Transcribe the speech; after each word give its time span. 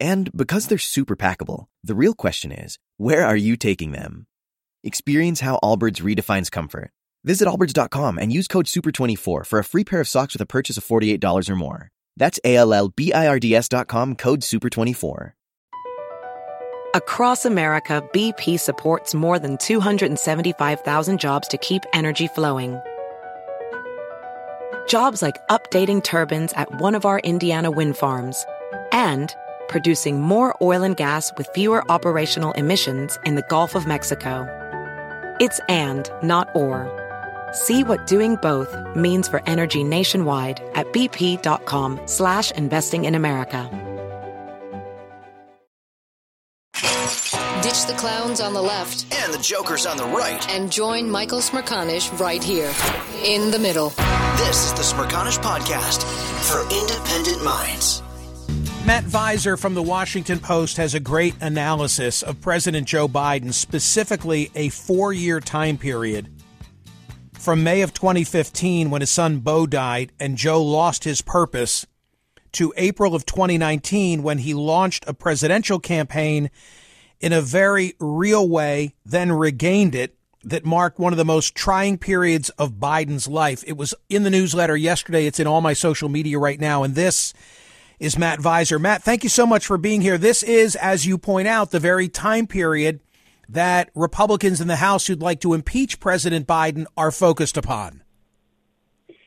And 0.00 0.32
because 0.34 0.66
they're 0.66 0.78
super 0.78 1.14
packable, 1.14 1.66
the 1.84 1.94
real 1.94 2.14
question 2.14 2.50
is, 2.50 2.78
where 2.96 3.26
are 3.26 3.36
you 3.36 3.56
taking 3.56 3.92
them? 3.92 4.26
Experience 4.82 5.40
how 5.40 5.60
Allbirds 5.62 6.00
redefines 6.00 6.50
comfort. 6.50 6.90
Visit 7.22 7.46
allbirds.com 7.46 8.18
and 8.18 8.32
use 8.32 8.48
code 8.48 8.64
SUPER24 8.64 9.46
for 9.46 9.58
a 9.58 9.64
free 9.64 9.84
pair 9.84 10.00
of 10.00 10.08
socks 10.08 10.32
with 10.32 10.40
a 10.40 10.46
purchase 10.46 10.78
of 10.78 10.86
$48 10.86 11.50
or 11.50 11.56
more. 11.56 11.90
That's 12.16 12.40
A-L-L-B-I-R-D-S 12.44 13.68
dot 13.68 13.88
com, 13.88 14.16
code 14.16 14.40
SUPER24. 14.40 15.32
Across 16.92 17.44
America, 17.44 18.02
BP 18.12 18.58
supports 18.58 19.14
more 19.14 19.38
than 19.38 19.58
275,000 19.58 21.20
jobs 21.20 21.46
to 21.48 21.58
keep 21.58 21.84
energy 21.92 22.26
flowing. 22.26 22.80
Jobs 24.88 25.22
like 25.22 25.36
updating 25.48 26.02
turbines 26.02 26.52
at 26.54 26.80
one 26.80 26.96
of 26.96 27.04
our 27.04 27.20
Indiana 27.20 27.70
wind 27.70 27.96
farms 27.96 28.44
and 28.90 29.32
producing 29.70 30.20
more 30.20 30.54
oil 30.60 30.82
and 30.82 30.96
gas 30.96 31.32
with 31.38 31.48
fewer 31.54 31.88
operational 31.90 32.52
emissions 32.52 33.18
in 33.24 33.36
the 33.36 33.46
Gulf 33.48 33.74
of 33.74 33.86
Mexico. 33.86 34.46
It's 35.40 35.60
and, 35.68 36.10
not 36.22 36.54
or. 36.54 36.88
See 37.52 37.84
what 37.84 38.06
doing 38.06 38.36
both 38.42 38.76
means 38.94 39.28
for 39.28 39.42
energy 39.46 39.84
nationwide 39.84 40.60
at 40.74 40.92
bp.com 40.92 42.00
slash 42.06 42.50
investing 42.50 43.04
in 43.04 43.14
America. 43.14 43.68
Ditch 47.62 47.86
the 47.86 47.94
clowns 47.96 48.40
on 48.40 48.54
the 48.54 48.62
left 48.62 49.04
and 49.22 49.32
the 49.32 49.38
jokers 49.38 49.86
on 49.86 49.96
the 49.96 50.04
right. 50.04 50.48
and 50.50 50.72
join 50.72 51.08
Michael 51.08 51.40
Smerconish 51.40 52.18
right 52.18 52.42
here 52.42 52.72
in 53.24 53.50
the 53.50 53.58
middle. 53.58 53.90
This 54.36 54.64
is 54.66 54.72
the 54.72 54.82
Smerconish 54.82 55.38
Podcast 55.38 56.02
for 56.48 56.62
independent 56.74 57.44
minds. 57.44 58.02
Matt 58.90 59.04
Viser 59.04 59.56
from 59.56 59.74
the 59.74 59.84
Washington 59.84 60.40
Post 60.40 60.76
has 60.76 60.94
a 60.94 60.98
great 60.98 61.36
analysis 61.40 62.24
of 62.24 62.40
President 62.40 62.88
Joe 62.88 63.06
Biden, 63.06 63.54
specifically 63.54 64.50
a 64.56 64.68
four 64.70 65.12
year 65.12 65.38
time 65.38 65.78
period 65.78 66.28
from 67.34 67.62
May 67.62 67.82
of 67.82 67.94
2015 67.94 68.90
when 68.90 69.00
his 69.00 69.08
son 69.08 69.38
Beau 69.38 69.64
died 69.68 70.10
and 70.18 70.36
Joe 70.36 70.60
lost 70.60 71.04
his 71.04 71.22
purpose 71.22 71.86
to 72.50 72.74
April 72.76 73.14
of 73.14 73.24
2019 73.26 74.24
when 74.24 74.38
he 74.38 74.54
launched 74.54 75.04
a 75.06 75.14
presidential 75.14 75.78
campaign 75.78 76.50
in 77.20 77.32
a 77.32 77.40
very 77.40 77.94
real 78.00 78.48
way, 78.48 78.96
then 79.06 79.30
regained 79.30 79.94
it. 79.94 80.16
That 80.42 80.64
marked 80.64 80.98
one 80.98 81.12
of 81.12 81.16
the 81.18 81.24
most 81.24 81.54
trying 81.54 81.96
periods 81.96 82.48
of 82.58 82.72
Biden's 82.72 83.28
life. 83.28 83.62
It 83.66 83.76
was 83.76 83.94
in 84.08 84.24
the 84.24 84.30
newsletter 84.30 84.76
yesterday. 84.76 85.26
It's 85.26 85.38
in 85.38 85.46
all 85.46 85.60
my 85.60 85.74
social 85.74 86.08
media 86.08 86.40
right 86.40 86.58
now. 86.58 86.82
And 86.82 86.94
this 86.94 87.34
is 88.00 88.18
Matt 88.18 88.40
Viser. 88.40 88.80
Matt, 88.80 89.02
thank 89.02 89.22
you 89.22 89.28
so 89.28 89.46
much 89.46 89.66
for 89.66 89.78
being 89.78 90.00
here. 90.00 90.18
This 90.18 90.42
is, 90.42 90.74
as 90.74 91.06
you 91.06 91.18
point 91.18 91.46
out, 91.46 91.70
the 91.70 91.78
very 91.78 92.08
time 92.08 92.46
period 92.46 93.00
that 93.48 93.90
Republicans 93.94 94.60
in 94.60 94.68
the 94.68 94.76
House 94.76 95.06
who'd 95.06 95.20
like 95.20 95.40
to 95.40 95.52
impeach 95.52 96.00
President 96.00 96.46
Biden 96.46 96.86
are 96.96 97.10
focused 97.10 97.56
upon. 97.56 98.02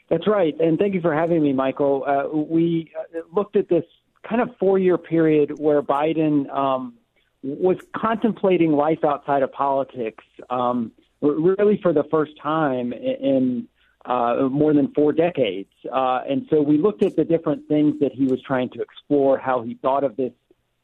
That's 0.09 0.27
right. 0.27 0.55
And 0.59 0.77
thank 0.79 0.93
you 0.93 1.01
for 1.01 1.13
having 1.13 1.43
me, 1.43 1.53
Michael. 1.53 2.03
Uh, 2.05 2.35
we 2.35 2.91
uh, 2.99 3.19
looked 3.33 3.55
at 3.55 3.69
this 3.69 3.85
kind 4.27 4.41
of 4.41 4.49
four 4.59 4.79
year 4.79 4.97
period 4.97 5.59
where 5.59 5.81
Biden 5.81 6.49
um, 6.55 6.95
was 7.43 7.77
contemplating 7.95 8.71
life 8.71 9.03
outside 9.03 9.43
of 9.43 9.51
politics, 9.51 10.23
um, 10.49 10.91
really 11.21 11.79
for 11.81 11.93
the 11.93 12.03
first 12.09 12.31
time 12.41 12.91
in 12.93 13.67
uh, 14.05 14.47
more 14.49 14.73
than 14.73 14.91
four 14.93 15.13
decades. 15.13 15.69
Uh, 15.91 16.21
and 16.29 16.45
so 16.49 16.61
we 16.61 16.77
looked 16.77 17.03
at 17.03 17.15
the 17.15 17.23
different 17.23 17.67
things 17.67 17.99
that 17.99 18.11
he 18.11 18.25
was 18.25 18.41
trying 18.41 18.69
to 18.69 18.81
explore, 18.81 19.37
how 19.37 19.61
he 19.61 19.75
thought 19.75 20.03
of 20.03 20.15
this 20.15 20.33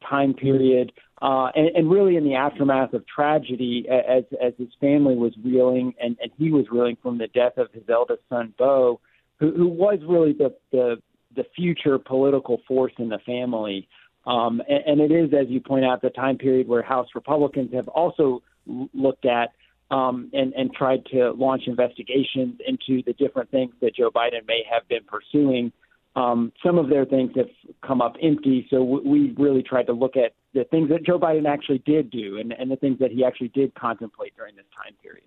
time 0.07 0.33
period, 0.33 0.91
uh, 1.21 1.49
and, 1.55 1.67
and 1.75 1.91
really 1.91 2.15
in 2.15 2.23
the 2.23 2.35
aftermath 2.35 2.93
of 2.93 3.05
tragedy, 3.05 3.85
as 3.89 4.23
as 4.41 4.53
his 4.57 4.69
family 4.79 5.15
was 5.15 5.33
reeling 5.43 5.93
and, 6.01 6.17
and 6.21 6.31
he 6.37 6.51
was 6.51 6.65
reeling 6.71 6.97
from 7.01 7.17
the 7.17 7.27
death 7.27 7.57
of 7.57 7.67
his 7.73 7.83
eldest 7.89 8.21
son, 8.29 8.53
Beau, 8.57 9.01
who, 9.39 9.51
who 9.51 9.67
was 9.67 9.99
really 10.07 10.33
the, 10.33 10.55
the 10.71 11.01
the 11.35 11.43
future 11.55 11.99
political 11.99 12.61
force 12.67 12.93
in 12.97 13.09
the 13.09 13.19
family. 13.19 13.87
Um, 14.25 14.61
and, 14.69 14.83
and 14.85 15.01
it 15.01 15.11
is, 15.11 15.33
as 15.33 15.47
you 15.49 15.59
point 15.59 15.85
out, 15.85 16.01
the 16.01 16.09
time 16.09 16.37
period 16.37 16.67
where 16.67 16.81
House 16.81 17.07
Republicans 17.13 17.73
have 17.73 17.87
also 17.89 18.41
looked 18.93 19.25
at 19.25 19.51
um, 19.91 20.29
and, 20.33 20.53
and 20.53 20.73
tried 20.73 21.05
to 21.07 21.31
launch 21.31 21.63
investigations 21.67 22.59
into 22.65 23.03
the 23.03 23.13
different 23.13 23.49
things 23.51 23.73
that 23.81 23.95
Joe 23.95 24.11
Biden 24.11 24.47
may 24.47 24.63
have 24.71 24.87
been 24.87 25.03
pursuing. 25.05 25.71
Um, 26.15 26.51
some 26.63 26.77
of 26.77 26.89
their 26.89 27.05
things 27.05 27.31
have 27.35 27.49
come 27.85 28.01
up 28.01 28.15
empty, 28.21 28.67
so 28.69 28.77
w- 28.77 29.07
we 29.07 29.35
really 29.37 29.63
tried 29.63 29.87
to 29.87 29.93
look 29.93 30.17
at 30.17 30.33
the 30.53 30.63
things 30.65 30.89
that 30.89 31.05
Joe 31.05 31.19
Biden 31.19 31.47
actually 31.47 31.79
did 31.79 32.09
do 32.09 32.37
and, 32.37 32.51
and 32.51 32.69
the 32.69 32.75
things 32.75 32.99
that 32.99 33.11
he 33.11 33.23
actually 33.23 33.49
did 33.49 33.73
contemplate 33.75 34.35
during 34.35 34.55
this 34.55 34.65
time 34.75 34.93
period. 35.01 35.23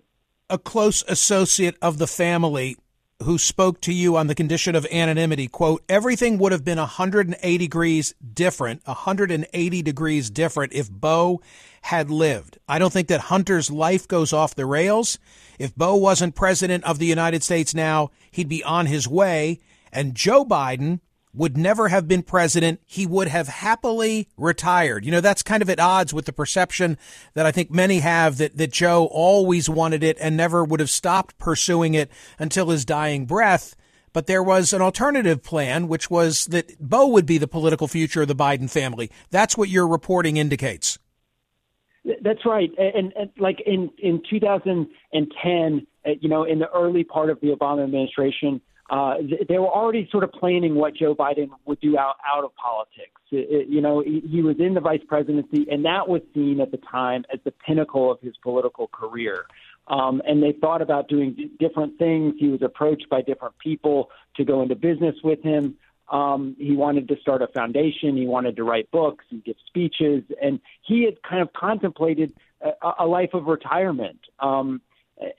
A 0.49 0.57
close 0.57 1.03
associate 1.07 1.77
of 1.81 1.97
the 1.97 2.07
family 2.07 2.77
who 3.23 3.37
spoke 3.37 3.81
to 3.81 3.93
you 3.93 4.17
on 4.17 4.27
the 4.27 4.35
condition 4.35 4.75
of 4.75 4.85
anonymity, 4.91 5.47
quote, 5.47 5.83
everything 5.87 6.37
would 6.37 6.51
have 6.51 6.65
been 6.65 6.77
180 6.77 7.57
degrees 7.57 8.13
different, 8.33 8.85
180 8.85 9.81
degrees 9.81 10.29
different 10.29 10.73
if 10.73 10.91
Beau 10.91 11.41
had 11.83 12.09
lived. 12.09 12.57
I 12.67 12.79
don't 12.79 12.93
think 12.93 13.09
that 13.09 13.21
Hunter's 13.21 13.69
life 13.69 14.07
goes 14.07 14.31
off 14.31 14.55
the 14.55 14.65
rails. 14.65 15.19
If 15.59 15.75
Beau 15.75 15.95
wasn't 15.95 16.33
president 16.33 16.85
of 16.85 16.97
the 16.97 17.05
United 17.05 17.43
States 17.43 17.75
now, 17.75 18.09
he'd 18.31 18.47
be 18.47 18.63
on 18.63 18.85
his 18.85 19.05
way. 19.05 19.59
And 19.91 20.15
Joe 20.15 20.45
Biden 20.45 21.01
would 21.33 21.57
never 21.57 21.89
have 21.89 22.07
been 22.07 22.23
president. 22.23 22.79
He 22.85 23.05
would 23.05 23.27
have 23.27 23.49
happily 23.49 24.29
retired. 24.37 25.03
You 25.03 25.11
know, 25.11 25.19
that's 25.19 25.43
kind 25.43 25.61
of 25.61 25.69
at 25.69 25.79
odds 25.79 26.13
with 26.13 26.25
the 26.25 26.31
perception 26.31 26.97
that 27.33 27.45
I 27.45 27.51
think 27.51 27.69
many 27.69 27.99
have 27.99 28.37
that, 28.37 28.55
that 28.55 28.71
Joe 28.71 29.09
always 29.11 29.69
wanted 29.69 30.03
it 30.03 30.17
and 30.21 30.37
never 30.37 30.63
would 30.63 30.79
have 30.79 30.89
stopped 30.89 31.37
pursuing 31.37 31.95
it 31.95 32.09
until 32.39 32.69
his 32.69 32.85
dying 32.85 33.25
breath. 33.25 33.75
But 34.13 34.27
there 34.27 34.43
was 34.43 34.71
an 34.71 34.81
alternative 34.81 35.43
plan, 35.43 35.89
which 35.89 36.09
was 36.09 36.45
that 36.45 36.79
Beau 36.79 37.07
would 37.07 37.25
be 37.25 37.39
the 37.39 37.47
political 37.47 37.89
future 37.89 38.21
of 38.21 38.27
the 38.29 38.35
Biden 38.35 38.69
family. 38.69 39.11
That's 39.31 39.57
what 39.57 39.69
your 39.69 39.87
reporting 39.87 40.37
indicates. 40.37 40.97
That's 42.21 42.45
right. 42.45 42.69
And, 42.77 43.13
and 43.15 43.29
like 43.37 43.61
in, 43.65 43.89
in 43.97 44.21
2010, 44.29 45.87
uh, 46.05 46.09
you 46.19 46.29
know, 46.29 46.43
in 46.43 46.59
the 46.59 46.69
early 46.71 47.03
part 47.03 47.29
of 47.29 47.39
the 47.39 47.47
Obama 47.47 47.83
administration, 47.83 48.61
uh, 48.89 49.15
they 49.47 49.57
were 49.57 49.69
already 49.69 50.07
sort 50.11 50.23
of 50.23 50.31
planning 50.31 50.75
what 50.75 50.95
Joe 50.95 51.15
Biden 51.15 51.49
would 51.65 51.79
do 51.79 51.97
out, 51.97 52.15
out 52.27 52.43
of 52.43 52.53
politics. 52.55 53.21
It, 53.31 53.47
it, 53.49 53.67
you 53.69 53.79
know, 53.81 54.01
he, 54.01 54.21
he 54.29 54.41
was 54.41 54.57
in 54.59 54.73
the 54.73 54.81
vice 54.81 55.01
presidency, 55.07 55.65
and 55.71 55.85
that 55.85 56.09
was 56.09 56.21
seen 56.33 56.59
at 56.59 56.71
the 56.71 56.77
time 56.77 57.23
as 57.33 57.39
the 57.45 57.51
pinnacle 57.51 58.11
of 58.11 58.19
his 58.19 58.35
political 58.43 58.87
career. 58.89 59.45
Um, 59.87 60.21
and 60.27 60.43
they 60.43 60.51
thought 60.51 60.81
about 60.81 61.07
doing 61.07 61.33
d- 61.33 61.51
different 61.59 61.97
things. 61.97 62.35
He 62.37 62.49
was 62.49 62.61
approached 62.61 63.09
by 63.09 63.21
different 63.21 63.57
people 63.57 64.09
to 64.35 64.43
go 64.43 64.61
into 64.61 64.75
business 64.75 65.15
with 65.23 65.41
him. 65.41 65.75
Um, 66.11 66.55
he 66.59 66.75
wanted 66.75 67.07
to 67.07 67.15
start 67.21 67.41
a 67.41 67.47
foundation. 67.47 68.17
He 68.17 68.27
wanted 68.27 68.55
to 68.57 68.63
write 68.63 68.91
books 68.91 69.25
and 69.31 69.43
give 69.43 69.55
speeches, 69.67 70.23
and 70.41 70.59
he 70.81 71.03
had 71.05 71.21
kind 71.23 71.41
of 71.41 71.53
contemplated 71.53 72.33
a, 72.61 72.91
a 72.99 73.05
life 73.07 73.33
of 73.33 73.45
retirement. 73.45 74.19
Um, 74.39 74.81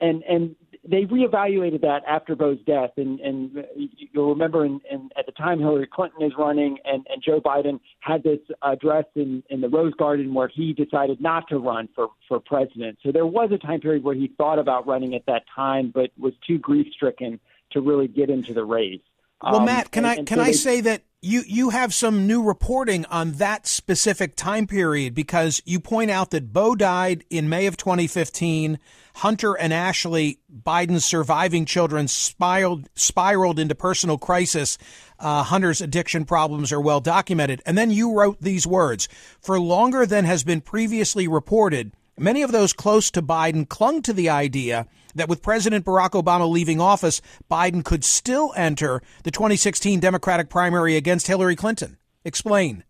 and 0.01 0.23
and 0.23 0.55
they 0.87 1.03
reevaluated 1.03 1.81
that 1.81 2.03
after 2.07 2.35
Beau's 2.35 2.59
death, 2.65 2.91
and, 2.97 3.19
and 3.19 3.65
you'll 4.13 4.29
remember, 4.29 4.65
in, 4.65 4.79
in, 4.89 5.09
at 5.17 5.25
the 5.25 5.31
time 5.31 5.59
Hillary 5.59 5.87
Clinton 5.87 6.21
is 6.21 6.33
running, 6.37 6.77
and, 6.85 7.05
and 7.09 7.23
Joe 7.23 7.41
Biden 7.41 7.79
had 8.01 8.21
this 8.23 8.39
address 8.61 9.05
in, 9.15 9.41
in 9.49 9.61
the 9.61 9.69
Rose 9.69 9.93
Garden 9.95 10.33
where 10.33 10.47
he 10.47 10.73
decided 10.73 11.19
not 11.19 11.47
to 11.49 11.57
run 11.57 11.89
for 11.95 12.09
for 12.27 12.39
president. 12.39 12.99
So 13.03 13.11
there 13.11 13.25
was 13.25 13.51
a 13.51 13.57
time 13.57 13.81
period 13.81 14.03
where 14.03 14.15
he 14.15 14.31
thought 14.37 14.59
about 14.59 14.87
running 14.87 15.15
at 15.15 15.25
that 15.25 15.43
time, 15.55 15.91
but 15.93 16.11
was 16.17 16.33
too 16.45 16.57
grief 16.57 16.87
stricken 16.93 17.39
to 17.71 17.81
really 17.81 18.07
get 18.07 18.29
into 18.29 18.53
the 18.53 18.63
race. 18.63 19.01
Well, 19.43 19.57
Um, 19.57 19.65
Matt, 19.65 19.91
can 19.91 20.05
and- 20.05 20.11
I 20.11 20.15
and 20.15 20.27
can 20.27 20.37
so 20.37 20.43
I 20.43 20.47
they- 20.47 20.53
say 20.53 20.81
that 20.81 21.03
You 21.21 21.43
you 21.47 21.71
have 21.71 21.91
some 21.91 22.27
new 22.27 22.43
reporting 22.43 23.03
on 23.05 23.31
that 23.33 23.65
specific 23.65 24.35
time 24.35 24.67
period 24.67 25.15
because 25.15 25.59
you 25.65 25.79
point 25.79 26.11
out 26.11 26.29
that 26.29 26.53
Beau 26.53 26.75
died 26.75 27.23
in 27.31 27.49
May 27.49 27.65
of 27.65 27.77
2015. 27.77 28.77
Hunter 29.15 29.53
and 29.55 29.73
Ashley, 29.73 30.37
Biden's 30.55 31.03
surviving 31.03 31.65
children, 31.65 32.07
spiraled 32.07 32.89
spiraled 32.93 33.57
into 33.57 33.73
personal 33.73 34.19
crisis. 34.19 34.77
Uh, 35.19 35.41
Hunter's 35.41 35.81
addiction 35.81 36.25
problems 36.25 36.71
are 36.71 36.81
well 36.81 36.99
documented. 37.01 37.59
And 37.65 37.75
then 37.75 37.89
you 37.89 38.13
wrote 38.13 38.39
these 38.41 38.67
words: 38.67 39.07
"For 39.41 39.59
longer 39.59 40.05
than 40.05 40.25
has 40.25 40.43
been 40.43 40.61
previously 40.61 41.27
reported." 41.27 41.91
Many 42.19 42.43
of 42.43 42.51
those 42.51 42.71
close 42.71 43.09
to 43.11 43.23
Biden 43.23 43.67
clung 43.67 44.03
to 44.03 44.13
the 44.13 44.29
idea 44.29 44.85
that 45.15 45.29
with 45.29 45.41
President 45.41 45.85
Barack 45.85 46.11
Obama 46.11 46.49
leaving 46.49 46.79
office, 46.79 47.21
Biden 47.49 47.83
could 47.83 48.03
still 48.03 48.53
enter 48.55 49.01
the 49.23 49.31
2016 49.31 49.99
Democratic 49.99 50.49
primary 50.49 50.95
against 50.95 51.27
Hillary 51.27 51.55
Clinton. 51.55 51.97
Explain. 52.23 52.83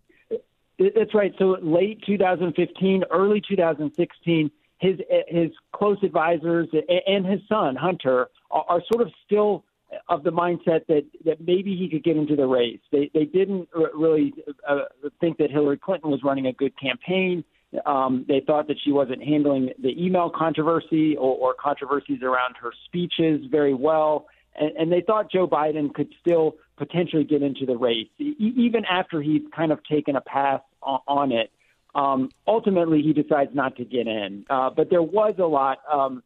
That's 0.77 1.13
right. 1.13 1.33
So 1.38 1.57
late 1.62 2.01
2015, 2.06 3.04
early 3.12 3.42
2016, 3.48 4.51
his 4.80 5.00
his 5.27 5.51
close 5.74 5.98
advisors 6.04 6.68
and 7.07 7.25
his 7.25 7.39
son 7.48 7.75
Hunter 7.75 8.27
are 8.51 8.81
sort 8.92 9.01
of 9.01 9.12
still 9.25 9.63
of 10.10 10.24
the 10.24 10.31
mindset 10.31 10.86
that 10.88 11.06
that 11.24 11.39
maybe 11.39 11.75
he 11.75 11.89
could 11.89 12.04
get 12.04 12.18
into 12.18 12.36
the 12.36 12.45
race. 12.45 12.80
They 12.92 13.10
they 13.13 13.25
didn't 13.25 13.69
really 13.74 14.33
uh, 14.68 14.80
think 15.22 15.38
that 15.38 15.51
Hillary 15.51 15.77
Clinton 15.77 16.12
was 16.12 16.22
running 16.24 16.48
a 16.48 16.54
good 16.54 16.74
campaign. 16.80 17.44
Um, 17.86 18.25
they 18.27 18.42
thought 18.45 18.68
that 18.68 18.77
she 18.83 18.92
wasn't 18.92 19.24
handling 19.24 19.72
the 19.81 19.94
email 20.04 20.30
controversy 20.30 21.16
or, 21.18 21.36
or 21.36 21.54
controversies 21.54 22.22
around 22.22 22.56
her 22.62 22.72
speeches 22.86 23.45
very 23.50 23.74
well. 23.74 24.27
And, 24.60 24.75
and 24.77 24.92
they 24.92 25.01
thought 25.01 25.31
Joe 25.31 25.48
Biden 25.48 25.94
could 25.94 26.10
still 26.22 26.56
potentially 26.77 27.24
get 27.24 27.42
into 27.42 27.66
the 27.66 27.77
race, 27.77 28.07
e- 28.19 28.36
even 28.39 28.86
after 28.86 29.22
he'd 29.22 29.51
kind 29.51 29.72
of 29.72 29.80
taken 29.83 30.16
a 30.16 30.22
pass 30.22 30.62
on, 30.81 31.00
on 31.07 31.31
it. 31.31 31.51
Um, 31.94 32.30
ultimately, 32.48 33.01
he 33.01 33.13
decides 33.13 33.51
not 33.54 33.77
to 33.77 33.86
get 33.86 34.07
in. 34.07 34.45
Uh, 34.50 34.69
but 34.69 34.89
there 34.89 35.01
was 35.04 35.36
a 35.39 35.45
lot, 35.45 35.80
um, 35.92 36.24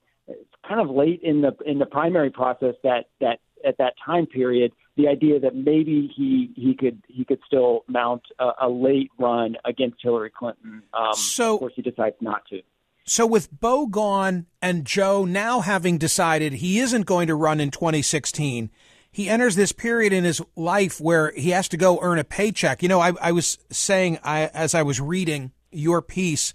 kind 0.67 0.81
of 0.81 0.89
late 0.89 1.21
in 1.23 1.41
the 1.41 1.55
in 1.65 1.79
the 1.79 1.85
primary 1.85 2.29
process 2.29 2.75
that 2.83 3.05
that 3.19 3.39
at 3.65 3.77
that 3.77 3.93
time 4.03 4.25
period 4.25 4.71
the 4.99 5.07
idea 5.07 5.39
that 5.39 5.55
maybe 5.55 6.11
he 6.15 6.51
he 6.55 6.75
could 6.75 7.01
he 7.07 7.23
could 7.23 7.39
still 7.47 7.83
mount 7.87 8.21
a, 8.37 8.51
a 8.63 8.69
late 8.69 9.09
run 9.17 9.55
against 9.63 9.97
Hillary 10.01 10.29
Clinton. 10.29 10.83
Um, 10.93 11.13
so, 11.13 11.53
of 11.53 11.59
course, 11.59 11.73
he 11.75 11.81
decides 11.81 12.17
not 12.19 12.45
to. 12.49 12.61
So, 13.05 13.25
with 13.25 13.49
Beau 13.59 13.87
gone 13.87 14.47
and 14.61 14.85
Joe 14.85 15.23
now 15.23 15.61
having 15.61 15.97
decided 15.97 16.53
he 16.53 16.79
isn't 16.79 17.05
going 17.05 17.27
to 17.27 17.35
run 17.35 17.61
in 17.61 17.71
2016, 17.71 18.69
he 19.09 19.29
enters 19.29 19.55
this 19.55 19.71
period 19.71 20.11
in 20.11 20.25
his 20.25 20.41
life 20.57 20.99
where 20.99 21.31
he 21.31 21.51
has 21.51 21.69
to 21.69 21.77
go 21.77 21.99
earn 22.01 22.19
a 22.19 22.25
paycheck. 22.25 22.83
You 22.83 22.89
know, 22.89 22.99
I, 22.99 23.13
I 23.21 23.31
was 23.31 23.57
saying 23.71 24.19
I, 24.23 24.47
as 24.47 24.75
I 24.75 24.83
was 24.83 24.99
reading 24.99 25.51
your 25.71 26.01
piece. 26.01 26.53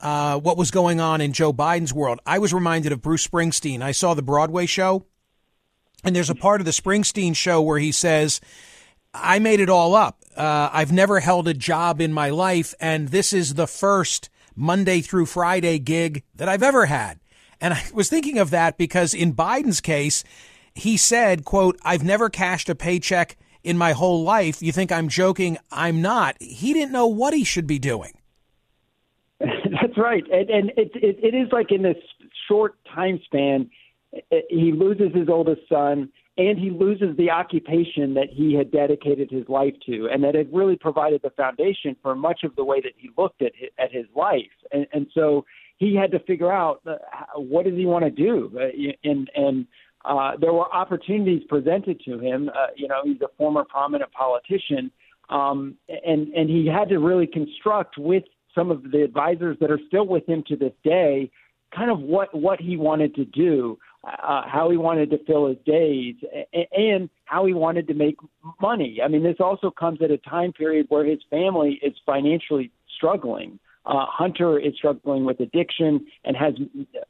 Uh, 0.00 0.38
what 0.38 0.58
was 0.58 0.70
going 0.70 1.00
on 1.00 1.20
in 1.20 1.32
Joe 1.32 1.52
Biden's 1.52 1.94
world? 1.94 2.18
I 2.26 2.38
was 2.38 2.52
reminded 2.52 2.92
of 2.92 3.00
Bruce 3.00 3.26
Springsteen. 3.26 3.80
I 3.80 3.92
saw 3.92 4.12
the 4.12 4.22
Broadway 4.22 4.66
show 4.66 5.06
and 6.04 6.14
there's 6.14 6.30
a 6.30 6.34
part 6.34 6.60
of 6.60 6.64
the 6.64 6.70
Springsteen 6.70 7.34
show 7.34 7.60
where 7.62 7.78
he 7.78 7.92
says, 7.92 8.40
I 9.12 9.38
made 9.38 9.60
it 9.60 9.70
all 9.70 9.94
up. 9.94 10.22
Uh, 10.36 10.68
I've 10.72 10.92
never 10.92 11.20
held 11.20 11.48
a 11.48 11.54
job 11.54 12.00
in 12.00 12.12
my 12.12 12.30
life, 12.30 12.74
and 12.80 13.08
this 13.08 13.32
is 13.32 13.54
the 13.54 13.66
first 13.66 14.28
Monday 14.56 15.00
through 15.00 15.26
Friday 15.26 15.78
gig 15.78 16.24
that 16.34 16.48
I've 16.48 16.62
ever 16.62 16.86
had. 16.86 17.18
And 17.60 17.74
I 17.74 17.84
was 17.94 18.08
thinking 18.08 18.38
of 18.38 18.50
that 18.50 18.76
because 18.76 19.14
in 19.14 19.34
Biden's 19.34 19.80
case, 19.80 20.24
he 20.74 20.96
said, 20.96 21.44
quote, 21.44 21.78
I've 21.82 22.02
never 22.02 22.28
cashed 22.28 22.68
a 22.68 22.74
paycheck 22.74 23.36
in 23.62 23.78
my 23.78 23.92
whole 23.92 24.22
life. 24.22 24.62
You 24.62 24.72
think 24.72 24.92
I'm 24.92 25.08
joking? 25.08 25.56
I'm 25.70 26.02
not. 26.02 26.36
He 26.40 26.72
didn't 26.72 26.92
know 26.92 27.06
what 27.06 27.32
he 27.32 27.44
should 27.44 27.66
be 27.66 27.78
doing. 27.78 28.12
That's 29.40 29.96
right. 29.96 30.24
And, 30.30 30.50
and 30.50 30.70
it, 30.76 30.90
it, 30.94 31.18
it 31.22 31.34
is 31.34 31.48
like 31.52 31.70
in 31.70 31.82
this 31.82 31.96
short 32.48 32.76
time 32.94 33.20
span, 33.24 33.70
he 34.48 34.72
loses 34.72 35.14
his 35.14 35.28
oldest 35.28 35.62
son 35.68 36.10
and 36.36 36.58
he 36.58 36.70
loses 36.70 37.16
the 37.16 37.30
occupation 37.30 38.14
that 38.14 38.28
he 38.30 38.54
had 38.54 38.70
dedicated 38.72 39.30
his 39.30 39.48
life 39.48 39.74
to 39.86 40.08
and 40.12 40.22
that 40.24 40.34
had 40.34 40.52
really 40.52 40.76
provided 40.76 41.20
the 41.22 41.30
foundation 41.30 41.96
for 42.02 42.14
much 42.14 42.40
of 42.42 42.54
the 42.56 42.64
way 42.64 42.80
that 42.80 42.92
he 42.96 43.10
looked 43.16 43.40
at 43.40 43.52
his, 43.54 43.70
at 43.78 43.92
his 43.92 44.06
life. 44.16 44.50
And, 44.72 44.86
and 44.92 45.06
so 45.14 45.44
he 45.76 45.94
had 45.94 46.10
to 46.12 46.18
figure 46.20 46.52
out 46.52 46.80
uh, 46.86 46.96
what 47.36 47.64
does 47.64 47.74
he 47.74 47.86
want 47.86 48.04
to 48.04 48.10
do? 48.10 48.52
Uh, 48.56 49.08
and 49.08 49.30
and 49.34 49.66
uh, 50.04 50.32
there 50.40 50.52
were 50.52 50.72
opportunities 50.74 51.42
presented 51.48 52.00
to 52.04 52.18
him 52.18 52.50
uh, 52.50 52.66
you 52.76 52.88
know 52.88 53.00
he's 53.04 53.20
a 53.22 53.28
former 53.38 53.64
prominent 53.64 54.10
politician 54.12 54.90
um, 55.30 55.76
and 55.88 56.28
and 56.28 56.50
he 56.50 56.66
had 56.66 56.88
to 56.88 56.98
really 56.98 57.26
construct 57.26 57.96
with 57.96 58.24
some 58.54 58.70
of 58.70 58.90
the 58.92 59.02
advisors 59.02 59.56
that 59.60 59.70
are 59.70 59.80
still 59.86 60.06
with 60.06 60.28
him 60.28 60.44
to 60.46 60.56
this 60.56 60.72
day 60.84 61.30
kind 61.74 61.90
of 61.90 62.00
what 62.00 62.34
what 62.34 62.60
he 62.60 62.76
wanted 62.76 63.14
to 63.14 63.24
do 63.24 63.78
uh, 64.06 64.42
how 64.46 64.68
he 64.70 64.76
wanted 64.76 65.10
to 65.10 65.18
fill 65.24 65.48
his 65.48 65.58
days, 65.64 66.16
and 66.72 67.08
how 67.24 67.46
he 67.46 67.54
wanted 67.54 67.86
to 67.88 67.94
make 67.94 68.16
money. 68.60 69.00
I 69.02 69.08
mean, 69.08 69.22
this 69.22 69.36
also 69.40 69.70
comes 69.70 70.00
at 70.02 70.10
a 70.10 70.18
time 70.18 70.52
period 70.52 70.86
where 70.88 71.04
his 71.04 71.20
family 71.30 71.80
is 71.82 71.94
financially 72.04 72.70
struggling. 72.96 73.58
Uh, 73.86 74.06
Hunter 74.08 74.58
is 74.58 74.74
struggling 74.76 75.24
with 75.24 75.40
addiction 75.40 76.06
and 76.24 76.36
has 76.36 76.54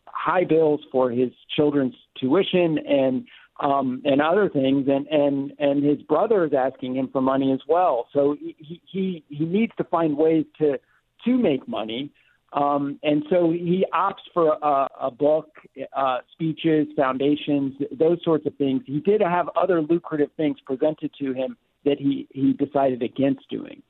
high 0.07 0.45
bills 0.45 0.81
for 0.91 1.11
his 1.11 1.31
children's 1.55 1.95
tuition 2.19 2.79
and 2.79 3.27
um, 3.61 4.03
and 4.05 4.21
other 4.21 4.49
things, 4.49 4.89
and 4.89 5.07
and 5.07 5.53
and 5.61 5.85
his 5.85 6.03
brother 6.03 6.45
is 6.45 6.53
asking 6.53 6.97
him 6.97 7.09
for 7.13 7.21
money 7.21 7.53
as 7.53 7.61
well. 7.69 8.09
So 8.13 8.37
he 8.41 8.81
he 8.85 9.25
he 9.29 9.45
needs 9.45 9.73
to 9.79 9.85
find 9.85 10.17
ways 10.17 10.45
to 10.59 10.79
to 11.25 11.39
make 11.39 11.69
money. 11.69 12.11
Um, 12.55 13.01
and 13.03 13.25
so 13.31 13.51
he 13.51 13.85
opts 13.93 14.23
for 14.33 14.57
a, 14.63 14.89
a 15.01 15.11
book, 15.11 15.49
uh, 15.97 16.19
speeches, 16.33 16.87
foundations, 16.97 17.75
those 17.91 18.19
sorts 18.23 18.47
of 18.47 18.55
things. 18.55 18.83
He 18.87 19.01
did 19.01 19.21
have 19.21 19.51
other 19.57 19.83
lucrative 19.83 20.31
things 20.37 20.59
presented 20.65 21.11
to 21.21 21.33
him 21.33 21.57
that 21.85 21.99
he, 21.99 22.29
he 22.31 22.53
decided 22.53 23.03
against 23.03 23.49
doing. 23.51 23.83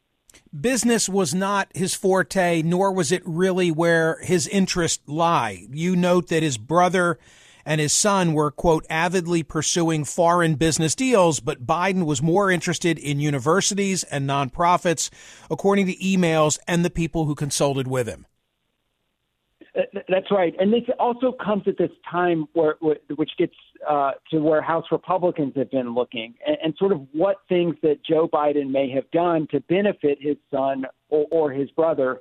Business 0.58 1.08
was 1.08 1.34
not 1.34 1.68
his 1.74 1.94
forte, 1.94 2.62
nor 2.62 2.90
was 2.90 3.12
it 3.12 3.22
really 3.26 3.70
where 3.70 4.18
his 4.22 4.48
interest 4.48 5.02
lie. 5.06 5.66
You 5.70 5.94
note 5.94 6.28
that 6.28 6.42
his 6.42 6.56
brother 6.56 7.18
and 7.66 7.80
his 7.80 7.92
son 7.92 8.32
were, 8.32 8.50
quote, 8.50 8.86
avidly 8.88 9.42
pursuing 9.42 10.04
foreign 10.04 10.54
business 10.54 10.94
deals, 10.94 11.40
but 11.40 11.66
Biden 11.66 12.04
was 12.04 12.22
more 12.22 12.50
interested 12.50 12.98
in 12.98 13.20
universities 13.20 14.04
and 14.04 14.28
nonprofits, 14.28 15.10
according 15.50 15.86
to 15.86 15.96
emails 15.96 16.58
and 16.66 16.84
the 16.84 16.90
people 16.90 17.26
who 17.26 17.34
consulted 17.34 17.86
with 17.86 18.06
him. 18.06 18.26
That's 19.74 20.30
right, 20.30 20.54
and 20.60 20.72
this 20.72 20.82
also 21.00 21.32
comes 21.32 21.64
at 21.66 21.76
this 21.78 21.90
time 22.08 22.46
where, 22.52 22.76
which 22.80 23.32
gets 23.36 23.54
uh, 23.88 24.12
to 24.30 24.38
where 24.38 24.62
House 24.62 24.84
Republicans 24.92 25.54
have 25.56 25.70
been 25.70 25.94
looking, 25.94 26.34
and, 26.46 26.56
and, 26.62 26.74
sort 26.78 26.92
of 26.92 27.00
what 27.12 27.38
things 27.48 27.74
that 27.82 28.04
Joe 28.08 28.28
Biden 28.28 28.70
may 28.70 28.88
have 28.90 29.10
done 29.10 29.48
to 29.50 29.58
benefit 29.60 30.18
his 30.20 30.36
son 30.48 30.84
or, 31.08 31.26
or 31.32 31.50
his 31.50 31.70
brother. 31.72 32.20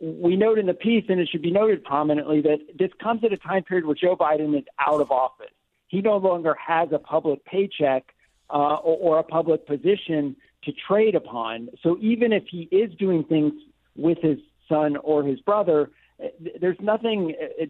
We 0.00 0.36
note 0.36 0.60
in 0.60 0.66
the 0.66 0.74
piece, 0.74 1.04
and 1.08 1.18
it 1.18 1.28
should 1.28 1.42
be 1.42 1.50
noted 1.50 1.82
prominently, 1.82 2.40
that 2.42 2.58
this 2.78 2.90
comes 3.02 3.24
at 3.24 3.32
a 3.32 3.36
time 3.36 3.64
period 3.64 3.84
where 3.84 3.96
Joe 3.96 4.16
Biden 4.16 4.56
is 4.56 4.64
out 4.78 5.00
of 5.00 5.10
office. 5.10 5.50
He 5.88 6.02
no 6.02 6.18
longer 6.18 6.54
has 6.64 6.90
a 6.92 7.00
public 7.00 7.44
paycheck 7.44 8.14
uh, 8.48 8.74
or, 8.76 9.16
or 9.16 9.18
a 9.18 9.24
public 9.24 9.66
position 9.66 10.36
to 10.64 10.72
trade 10.86 11.16
upon. 11.16 11.68
So 11.82 11.98
even 12.00 12.32
if 12.32 12.44
he 12.48 12.68
is 12.70 12.94
doing 12.96 13.24
things 13.24 13.54
with 13.96 14.18
his 14.22 14.38
son 14.68 14.96
or 14.98 15.24
his 15.24 15.40
brother 15.40 15.90
there's 16.60 16.76
nothing 16.80 17.34
uh, 17.40 17.64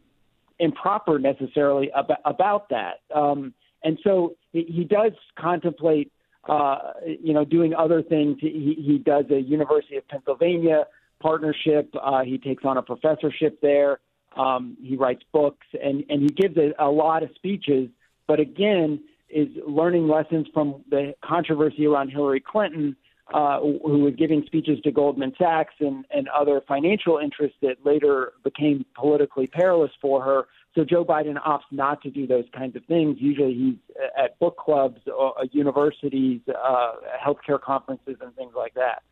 improper 0.58 1.18
necessarily 1.18 1.90
about, 1.94 2.18
about 2.24 2.68
that. 2.70 3.00
Um, 3.14 3.54
and 3.84 3.98
so 4.04 4.36
he 4.52 4.86
does 4.88 5.12
contemplate, 5.36 6.12
uh, 6.48 6.92
you 7.20 7.32
know, 7.32 7.44
doing 7.44 7.74
other 7.74 8.02
things. 8.02 8.38
He, 8.40 8.76
he 8.78 8.98
does 8.98 9.24
a 9.30 9.40
University 9.40 9.96
of 9.96 10.06
Pennsylvania 10.06 10.86
partnership. 11.20 11.92
Uh, 12.00 12.22
he 12.22 12.38
takes 12.38 12.64
on 12.64 12.76
a 12.76 12.82
professorship 12.82 13.60
there. 13.60 14.00
Um, 14.36 14.76
he 14.80 14.96
writes 14.96 15.22
books 15.32 15.66
and, 15.82 16.04
and 16.08 16.22
he 16.22 16.28
gives 16.28 16.56
a, 16.56 16.72
a 16.78 16.88
lot 16.90 17.22
of 17.22 17.30
speeches. 17.34 17.88
But 18.26 18.40
again, 18.40 19.00
is 19.28 19.48
learning 19.66 20.08
lessons 20.08 20.46
from 20.52 20.84
the 20.90 21.14
controversy 21.24 21.86
around 21.86 22.10
Hillary 22.10 22.40
Clinton 22.40 22.94
uh, 23.32 23.60
who 23.60 23.98
was 24.00 24.14
giving 24.16 24.42
speeches 24.46 24.78
to 24.84 24.90
Goldman 24.90 25.32
Sachs 25.38 25.74
and, 25.80 26.04
and 26.10 26.28
other 26.28 26.62
financial 26.66 27.18
interests 27.18 27.56
that 27.62 27.76
later 27.84 28.32
became 28.44 28.84
politically 28.94 29.46
perilous 29.46 29.90
for 30.00 30.22
her. 30.22 30.46
So 30.74 30.84
Joe 30.84 31.04
Biden 31.04 31.36
opts 31.42 31.60
not 31.70 32.02
to 32.02 32.10
do 32.10 32.26
those 32.26 32.46
kinds 32.56 32.76
of 32.76 32.84
things. 32.86 33.18
Usually 33.20 33.54
he's 33.54 33.96
at 34.16 34.38
book 34.38 34.56
clubs, 34.56 35.00
uh, 35.06 35.30
universities, 35.50 36.40
uh, 36.48 36.92
healthcare 37.22 37.60
conferences, 37.60 38.16
and 38.20 38.34
things 38.34 38.52
like 38.56 38.74
that. 38.74 39.02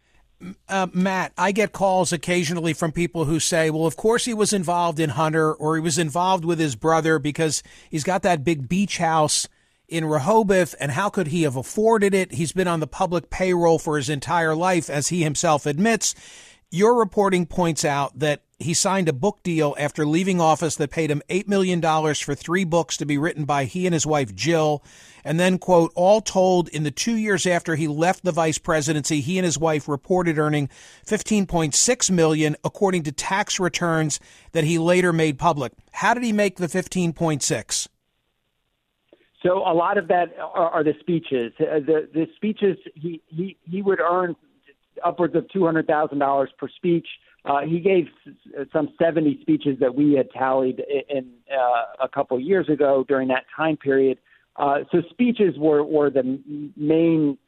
Uh, 0.69 0.87
Matt, 0.95 1.33
I 1.37 1.53
get 1.53 1.73
calls 1.73 2.13
occasionally 2.13 2.73
from 2.73 2.93
people 2.93 3.27
who 3.27 3.39
say, 3.39 3.69
well, 3.69 3.85
of 3.85 3.97
course 3.97 4.25
he 4.25 4.33
was 4.33 4.55
involved 4.55 4.99
in 4.99 5.11
Hunter 5.11 5.53
or 5.53 5.77
he 5.77 5.83
was 5.83 5.99
involved 5.99 6.47
with 6.47 6.59
his 6.59 6.77
brother 6.77 7.19
because 7.19 7.63
he's 7.91 8.05
got 8.05 8.23
that 8.23 8.43
big 8.43 8.67
beach 8.67 8.97
house 8.97 9.49
in 9.91 10.05
Rehoboth, 10.05 10.75
and 10.81 10.93
how 10.93 11.11
could 11.11 11.29
he 11.29 11.43
have 11.43 11.57
afforded 11.57 12.15
it? 12.15 12.33
He's 12.33 12.53
been 12.53 12.69
on 12.69 12.81
the 12.81 12.87
public 12.87 13.29
payroll 13.29 13.79
for 13.79 13.97
his 13.97 14.09
entire 14.09 14.55
life, 14.55 14.89
as 14.89 15.09
he 15.09 15.23
himself 15.23 15.67
admits. 15.67 16.15
Your 16.71 16.95
reporting 16.95 17.47
points 17.47 17.85
out 17.85 18.17
that 18.21 18.43
he 18.61 18.75
signed 18.75 19.09
a 19.09 19.13
book 19.13 19.43
deal 19.43 19.75
after 19.77 20.07
leaving 20.07 20.41
office 20.41 20.77
that 20.77 20.93
paid 20.93 21.11
him 21.11 21.23
$8 21.29 21.49
million 21.49 21.83
for 22.15 22.35
three 22.35 22.63
books 22.63 22.97
to 22.99 23.07
be 23.07 23.19
written 23.19 23.45
by 23.45 23.65
he 23.65 23.87
and 23.87 23.95
his 23.95 24.07
wife, 24.07 24.35
Jill. 24.35 24.85
And 25.25 25.41
then, 25.41 25.59
quote, 25.59 25.91
all 25.97 26.21
told, 26.21 26.69
in 26.69 26.85
the 26.85 26.91
two 26.91 27.17
years 27.17 27.47
after 27.47 27.75
he 27.75 27.89
left 27.89 28.23
the 28.23 28.33
vice 28.33 28.59
presidency, 28.59 29.21
he 29.21 29.39
and 29.39 29.45
his 29.45 29.59
wife 29.59 29.89
reported 29.89 30.39
earning 30.39 30.69
15.6 31.07 32.11
million 32.11 32.57
according 32.63 33.03
to 33.05 33.13
tax 33.13 33.59
returns 33.59 34.21
that 34.53 34.65
he 34.65 34.79
later 34.79 35.13
made 35.13 35.39
public. 35.39 35.73
How 35.91 36.15
did 36.15 36.23
he 36.23 36.33
make 36.33 36.57
the 36.57 36.69
15.6? 36.69 37.89
So 39.43 39.59
a 39.59 39.73
lot 39.73 39.97
of 39.97 40.09
that 40.09 40.35
are, 40.39 40.71
are 40.71 40.85
the 40.85 40.95
speeches. 41.01 41.53
Uh, 41.59 41.81
the 41.81 42.09
the 42.13 42.27
speeches 42.37 42.77
he 42.95 43.23
he 43.27 43.57
he 43.65 43.83
would 43.83 44.01
earn 44.01 44.37
upwards 45.05 45.35
of 45.35 45.49
two 45.51 45.65
hundred 45.65 45.87
thousand 45.87 46.19
dollars 46.19 46.51
per 46.59 46.69
speech. 46.69 47.07
Uh, 47.45 47.61
he 47.63 47.81
gave 47.81 48.05
some 48.71 48.91
70 49.01 49.39
speeches 49.41 49.79
that 49.81 49.95
we 49.95 50.13
had 50.13 50.29
tallied 50.31 50.83
in 51.09 51.31
uh, 51.51 52.05
a 52.05 52.09
couple 52.09 52.39
years 52.39 52.69
ago 52.69 53.03
during 53.09 53.29
that 53.29 53.45
time 53.57 53.79
period. 53.79 54.19
Uh, 54.57 54.81
so 54.93 54.99
speeches 55.09 55.57
were, 55.57 55.83
were 55.83 56.11
the 56.11 56.39
main 56.77 57.39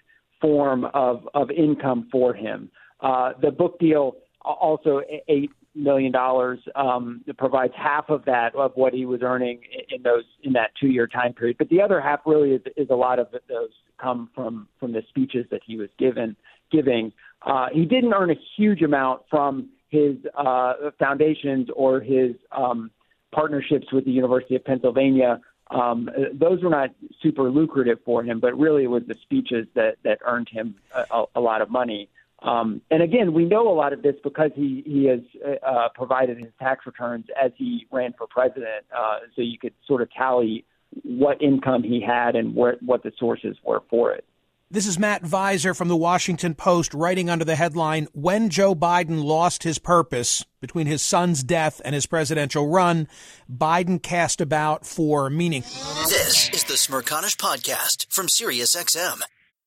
form 0.41 0.87
of, 0.95 1.29
of 1.35 1.51
income 1.51 2.09
for 2.11 2.33
him. 2.33 2.71
Uh, 3.01 3.33
the 3.43 3.51
book 3.51 3.79
deal 3.79 4.17
also 4.41 5.03
eight 5.29 5.51
million 5.75 6.13
dollars 6.13 6.59
um, 6.75 7.25
provides 7.39 7.73
half 7.77 8.11
of 8.11 8.25
that 8.27 8.55
of 8.55 8.73
what 8.75 8.93
he 8.93 9.07
was 9.07 9.21
earning 9.23 9.61
in 9.89 10.03
those 10.03 10.25
in 10.43 10.53
that 10.53 10.71
two 10.79 10.89
year 10.89 11.07
time 11.07 11.33
period. 11.33 11.57
But 11.59 11.69
the 11.69 11.81
other 11.81 12.01
half 12.01 12.21
really 12.27 12.53
is, 12.53 12.63
is 12.77 12.89
a 12.91 12.95
lot 12.95 13.19
of 13.19 13.29
those 13.49 13.71
come 13.99 14.31
from 14.35 14.69
from 14.79 14.93
the 14.93 15.03
speeches 15.09 15.47
that 15.51 15.63
he 15.67 15.77
was 15.77 15.89
given 15.99 16.37
giving. 16.71 17.13
Uh, 17.43 17.67
he 17.73 17.85
didn't 17.85 18.13
earn 18.13 18.31
a 18.31 18.37
huge 18.57 18.83
amount 18.83 19.23
from 19.31 19.69
his 19.91 20.17
uh, 20.37 20.75
foundations 20.99 21.69
or 21.77 22.01
his 22.01 22.35
um, 22.51 22.91
partnerships 23.31 23.93
with 23.93 24.05
the 24.05 24.11
University 24.11 24.57
of 24.57 24.65
Pennsylvania. 24.65 25.41
Um, 25.71 26.09
those 26.33 26.63
were 26.63 26.71
not 26.71 26.91
super 27.23 27.51
lucrative 27.51 27.99
for 28.05 28.23
him, 28.23 28.41
but 28.41 28.59
really 28.59 28.85
it 28.85 28.89
was 28.89 29.03
the 29.07 29.17
speeches 29.23 29.67
that, 29.75 29.97
that 30.05 30.19
earned 30.25 30.49
him 30.49 30.77
a, 31.11 31.25
a 31.35 31.41
lot 31.41 31.63
of 31.63 31.71
money. 31.71 32.09
Um, 32.43 32.83
and 32.91 33.03
again, 33.03 33.33
we 33.33 33.45
know 33.45 33.69
a 33.69 33.75
lot 33.75 33.93
of 33.93 34.03
this 34.03 34.17
because 34.23 34.51
he, 34.55 34.83
he 34.85 35.07
has 35.07 35.21
uh, 35.67 35.89
provided 35.95 36.39
his 36.39 36.53
tax 36.59 36.87
returns 36.87 37.27
as 37.43 37.53
he 37.57 37.87
ran 37.93 38.15
for 38.19 38.27
president. 38.27 38.85
Uh, 38.97 39.19
so 39.37 39.43
you 39.43 39.59
could 39.59 39.75
sort 39.87 40.03
of 40.03 40.11
tally 40.13 40.65
what 41.05 41.41
income 41.41 41.83
he 41.83 42.01
had 42.01 42.35
and 42.35 42.55
where, 42.55 42.77
what 42.81 43.03
the 43.03 43.13
sources 43.19 43.57
were 43.65 43.83
for 43.89 44.13
it. 44.13 44.25
This 44.71 44.87
is 44.87 44.99
Matt 44.99 45.23
Viser 45.23 45.77
from 45.77 45.89
the 45.89 45.97
Washington 45.97 46.55
Post 46.55 46.95
writing 46.95 47.29
under 47.29 47.45
the 47.45 47.57
headline 47.57 48.09
When 48.15 48.49
Joe 48.49 48.75
Biden 48.75 49.23
Lost 49.23 49.65
His 49.65 49.79
Purpose 49.79 50.47
Between 50.61 50.87
His 50.87 51.03
Son's 51.03 51.43
Death 51.43 51.83
and 51.85 51.95
His 51.95 52.07
Presidential 52.07 52.67
Run, 52.69 53.07
Biden 53.55 54.03
Cast 54.03 54.41
About 54.41 54.87
for 54.87 55.29
Meaning. 55.29 55.61
This 55.61 56.49
is 56.55 56.65
the 56.65 56.75
Smerconish 56.75 57.37
Podcast 57.37 58.07
from 58.11 58.29
SiriusXM. 58.29 59.21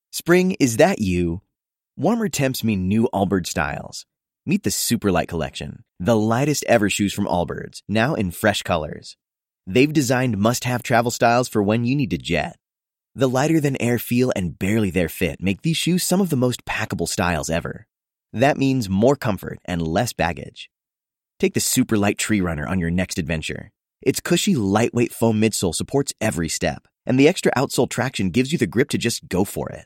Spring, 0.10 0.56
is 0.60 0.78
that 0.78 1.00
you? 1.00 1.42
Warmer 1.98 2.28
temps 2.28 2.62
mean 2.62 2.90
new 2.90 3.08
Allbirds 3.14 3.48
styles. 3.48 4.06
Meet 4.46 4.64
the 4.64 4.70
Superlight 4.70 5.30
Collection, 5.30 5.86
the 5.98 6.18
lightest 6.18 6.66
ever 6.68 6.90
shoes 6.90 7.14
from 7.14 7.26
Allbirds, 7.26 7.84
now 7.88 8.16
in 8.16 8.32
fresh 8.32 8.64
colors. 8.64 9.16
They've 9.66 9.94
designed 9.94 10.38
must 10.38 10.66
have 10.66 10.84
travel 10.84 11.10
styles 11.10 11.48
for 11.48 11.64
when 11.64 11.86
you 11.86 11.96
need 11.96 12.10
to 12.10 12.18
jet. 12.18 12.58
The 13.16 13.30
lighter 13.30 13.62
than 13.62 13.82
air 13.82 13.98
feel 13.98 14.34
and 14.36 14.60
barely 14.60 14.90
there 14.90 15.08
fit 15.08 15.42
make 15.42 15.62
these 15.62 15.78
shoes 15.78 16.04
some 16.04 16.20
of 16.20 16.30
the 16.30 16.36
most 16.36 16.66
packable 16.66 17.08
styles 17.08 17.50
ever. 17.50 17.88
That 18.34 18.58
means 18.58 18.90
more 18.90 19.16
comfort 19.16 19.60
and 19.64 19.82
less 19.82 20.12
baggage. 20.12 20.70
Take 21.40 21.54
the 21.54 21.62
super 21.62 21.98
light 21.98 22.18
tree 22.18 22.42
runner 22.42 22.68
on 22.68 22.78
your 22.78 22.92
next 22.92 23.18
adventure. 23.18 23.72
Its 24.02 24.20
cushy, 24.20 24.54
lightweight 24.54 25.14
foam 25.14 25.40
midsole 25.40 25.74
supports 25.74 26.14
every 26.20 26.50
step, 26.50 26.90
and 27.06 27.18
the 27.18 27.30
extra 27.30 27.54
outsole 27.56 27.90
traction 27.90 28.32
gives 28.32 28.52
you 28.52 28.58
the 28.58 28.68
grip 28.68 28.90
to 28.90 28.98
just 28.98 29.30
go 29.30 29.46
for 29.46 29.70
it. 29.70 29.86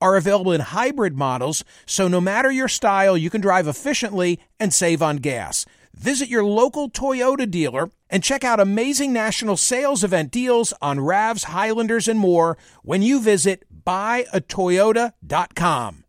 are 0.01 0.17
available 0.17 0.51
in 0.51 0.61
hybrid 0.61 1.15
models, 1.15 1.63
so 1.85 2.07
no 2.07 2.19
matter 2.19 2.51
your 2.51 2.67
style, 2.67 3.15
you 3.15 3.29
can 3.29 3.39
drive 3.39 3.67
efficiently 3.67 4.39
and 4.59 4.73
save 4.73 5.01
on 5.01 5.17
gas. 5.17 5.65
Visit 5.93 6.27
your 6.27 6.43
local 6.43 6.89
Toyota 6.89 7.49
dealer 7.49 7.89
and 8.09 8.23
check 8.23 8.43
out 8.43 8.59
amazing 8.59 9.13
national 9.13 9.55
sales 9.55 10.03
event 10.03 10.31
deals 10.31 10.73
on 10.81 10.97
RAVs, 10.97 11.45
Highlanders, 11.45 12.07
and 12.07 12.19
more 12.19 12.57
when 12.81 13.01
you 13.01 13.21
visit 13.21 13.63
buyatoyota.com. 13.85 16.03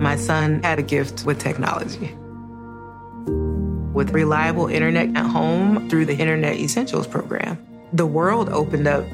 My 0.00 0.16
son 0.16 0.62
had 0.62 0.78
a 0.78 0.82
gift 0.82 1.24
with 1.24 1.38
technology 1.38 2.14
with 3.94 4.10
reliable 4.10 4.66
internet 4.66 5.16
at 5.16 5.24
home 5.24 5.88
through 5.88 6.04
the 6.04 6.16
Internet 6.16 6.56
Essentials 6.56 7.06
program. 7.06 7.56
The 7.92 8.04
world 8.04 8.48
opened 8.48 8.88
up. 8.88 9.04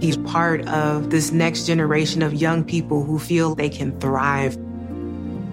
He's 0.00 0.16
part 0.18 0.66
of 0.68 1.10
this 1.10 1.32
next 1.32 1.66
generation 1.66 2.22
of 2.22 2.34
young 2.34 2.64
people 2.64 3.02
who 3.02 3.18
feel 3.18 3.54
they 3.54 3.68
can 3.68 3.98
thrive. 4.00 4.58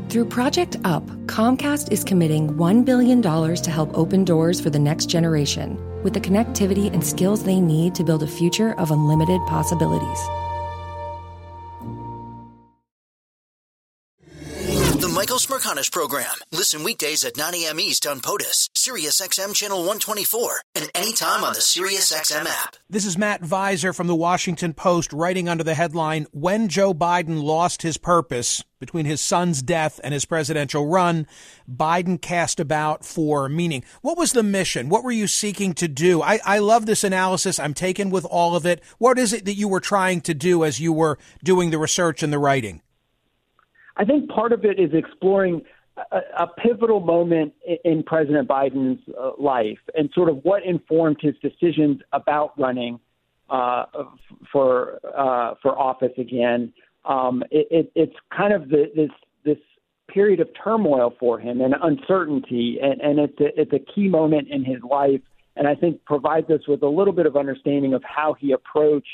Through 0.10 0.26
Project 0.26 0.78
UP, 0.84 1.04
Comcast 1.26 1.92
is 1.92 2.04
committing 2.04 2.50
$1 2.56 2.86
billion 2.86 3.22
to 3.22 3.72
help 3.72 3.98
open 3.98 4.24
doors 4.26 4.62
for 4.62 4.70
the 4.70 4.80
next 4.80 5.08
generation 5.08 5.78
with 6.04 6.14
the 6.14 6.22
connectivity 6.22 6.94
and 6.94 7.04
skills 7.04 7.44
they 7.44 7.60
need 7.60 7.96
to 7.96 8.04
build 8.04 8.22
a 8.22 8.28
future 8.28 8.74
of 8.78 8.92
unlimited 8.92 9.42
possibilities. 9.48 10.20
Smerconish 15.74 15.92
program. 15.92 16.36
Listen 16.52 16.84
weekdays 16.84 17.24
at 17.24 17.38
9 17.38 17.56
a.m. 17.56 17.80
East 17.80 18.06
on 18.06 18.20
POTUS, 18.20 18.70
SiriusXM 18.76 19.56
channel 19.56 19.80
124, 19.80 20.62
and 20.76 20.90
anytime 20.94 21.44
on 21.44 21.54
the 21.54 21.60
SiriusXM 21.60 22.46
app. 22.46 22.76
This 22.90 23.06
is 23.06 23.18
Matt 23.18 23.42
Viser 23.42 23.96
from 23.96 24.08
the 24.08 24.16
Washington 24.16 24.74
Post 24.74 25.12
writing 25.14 25.50
under 25.50 25.64
the 25.64 25.74
headline 25.74 26.28
When 26.32 26.68
Joe 26.68 26.94
Biden 26.94 27.42
Lost 27.42 27.82
His 27.82 27.98
Purpose 27.98 28.64
Between 28.80 29.06
His 29.06 29.22
Son's 29.22 29.62
Death 29.62 30.00
and 30.04 30.14
His 30.14 30.26
Presidential 30.26 30.86
Run, 30.88 31.26
Biden 31.70 32.22
Cast 32.22 32.60
About 32.60 33.04
for 33.04 33.50
Meaning. 33.50 33.84
What 34.02 34.18
was 34.18 34.34
the 34.34 34.44
mission? 34.44 34.90
What 34.90 35.04
were 35.04 35.12
you 35.12 35.28
seeking 35.28 35.74
to 35.76 35.88
do? 35.88 36.22
I, 36.22 36.40
I 36.46 36.60
love 36.60 36.86
this 36.86 37.04
analysis. 37.04 37.60
I'm 37.60 37.74
taken 37.74 38.10
with 38.10 38.26
all 38.26 38.56
of 38.56 38.66
it. 38.66 38.84
What 39.00 39.18
is 39.18 39.34
it 39.34 39.46
that 39.46 39.56
you 39.56 39.68
were 39.68 39.80
trying 39.80 40.22
to 40.22 40.34
do 40.34 40.64
as 40.64 40.80
you 40.80 40.94
were 40.94 41.18
doing 41.44 41.72
the 41.72 41.80
research 41.80 42.22
and 42.22 42.32
the 42.32 42.40
writing? 42.40 42.82
I 43.98 44.06
think 44.06 44.30
part 44.30 44.52
of 44.52 44.66
it 44.66 44.80
is 44.80 44.92
exploring 44.94 45.62
a, 46.12 46.20
a 46.40 46.48
pivotal 46.48 47.00
moment 47.00 47.54
in 47.84 48.04
President 48.04 48.48
Biden's 48.48 49.02
uh, 49.20 49.32
life 49.40 49.80
and 49.96 50.10
sort 50.14 50.30
of 50.30 50.44
what 50.44 50.64
informed 50.66 51.18
his 51.22 51.36
decisions 51.42 52.02
about 52.12 52.58
running 52.60 53.00
uh, 53.50 53.86
for 54.52 55.00
uh, 55.16 55.56
for 55.62 55.78
office 55.78 56.14
again. 56.18 56.74
Um, 57.06 57.44
it, 57.52 57.68
it, 57.70 57.92
it's 57.96 58.16
kind 58.36 58.54
of 58.54 58.70
the, 58.70 58.92
this 58.96 59.12
this 59.44 59.58
period 60.08 60.40
of 60.40 60.48
turmoil 60.64 61.14
for 61.20 61.40
him 61.40 61.62
and 61.62 61.76
uncertainty, 61.82 62.80
and, 62.82 63.00
and 63.02 63.20
it's 63.20 63.40
a, 63.40 63.62
it's 63.62 63.74
a 63.74 63.94
key 63.94 64.08
moment 64.08 64.48
in 64.50 64.64
his 64.64 64.82
life, 64.90 65.22
and 65.56 65.68
I 65.68 65.76
think 65.76 66.04
provides 66.06 66.50
us 66.50 66.62
with 66.68 66.82
a 66.84 66.88
little 66.88 67.14
bit 67.14 67.26
of 67.26 67.36
understanding 67.36 67.94
of 67.94 68.04
how 68.04 68.34
he 68.34 68.52
approached 68.52 69.08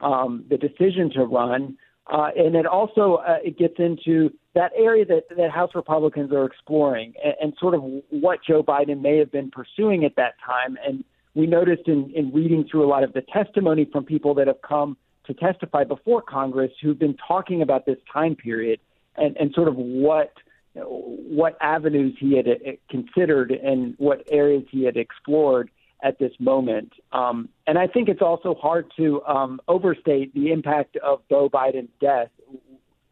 um, 0.00 0.44
the 0.48 0.56
decision 0.56 1.10
to 1.14 1.24
run. 1.24 1.76
Uh, 2.10 2.30
and 2.36 2.56
it 2.56 2.66
also 2.66 3.16
uh, 3.26 3.36
it 3.44 3.56
gets 3.56 3.74
into 3.78 4.30
that 4.54 4.72
area 4.76 5.04
that, 5.04 5.22
that 5.36 5.50
House 5.50 5.70
Republicans 5.74 6.32
are 6.32 6.44
exploring 6.44 7.14
and, 7.24 7.34
and 7.40 7.54
sort 7.60 7.74
of 7.74 7.82
what 8.10 8.40
Joe 8.46 8.62
Biden 8.62 9.00
may 9.00 9.18
have 9.18 9.30
been 9.30 9.50
pursuing 9.50 10.04
at 10.04 10.16
that 10.16 10.34
time. 10.44 10.76
And 10.84 11.04
we 11.34 11.46
noticed 11.46 11.86
in, 11.86 12.10
in 12.14 12.32
reading 12.32 12.66
through 12.68 12.84
a 12.84 12.88
lot 12.88 13.04
of 13.04 13.12
the 13.12 13.22
testimony 13.32 13.88
from 13.92 14.04
people 14.04 14.34
that 14.34 14.48
have 14.48 14.60
come 14.62 14.96
to 15.26 15.34
testify 15.34 15.84
before 15.84 16.20
Congress 16.20 16.72
who've 16.82 16.98
been 16.98 17.16
talking 17.28 17.62
about 17.62 17.86
this 17.86 17.98
time 18.12 18.34
period 18.34 18.80
and, 19.16 19.36
and 19.36 19.52
sort 19.54 19.68
of 19.68 19.76
what 19.76 20.32
what 20.74 21.56
avenues 21.60 22.16
he 22.20 22.36
had 22.36 22.46
uh, 22.46 22.72
considered 22.88 23.50
and 23.50 23.94
what 23.98 24.22
areas 24.30 24.62
he 24.70 24.84
had 24.84 24.96
explored 24.96 25.68
at 26.02 26.18
this 26.18 26.32
moment. 26.38 26.92
Um, 27.12 27.48
and 27.66 27.78
I 27.78 27.86
think 27.86 28.08
it's 28.08 28.22
also 28.22 28.54
hard 28.54 28.90
to 28.96 29.22
um, 29.24 29.60
overstate 29.68 30.34
the 30.34 30.52
impact 30.52 30.96
of 30.96 31.20
Beau 31.28 31.48
Biden's 31.48 31.90
death 32.00 32.28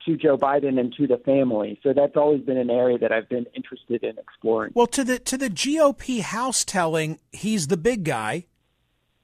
to 0.07 0.16
Joe 0.16 0.38
Biden 0.38 0.78
and 0.80 0.92
to 0.95 1.07
the 1.07 1.18
family. 1.18 1.78
So 1.83 1.92
that's 1.92 2.16
always 2.16 2.40
been 2.42 2.57
an 2.57 2.71
area 2.71 2.99
that 2.99 3.12
I've 3.12 3.28
been 3.28 3.47
interested 3.54 4.02
in 4.02 4.16
exploring. 4.18 4.73
Well, 4.75 4.87
to 4.88 5.04
the 5.04 5.18
to 5.21 5.37
the 5.37 5.50
GOP 5.50 6.21
House 6.21 6.64
telling, 6.64 7.18
he's 7.33 7.66
the 7.66 7.76
big 7.76 8.04
guy, 8.04 8.47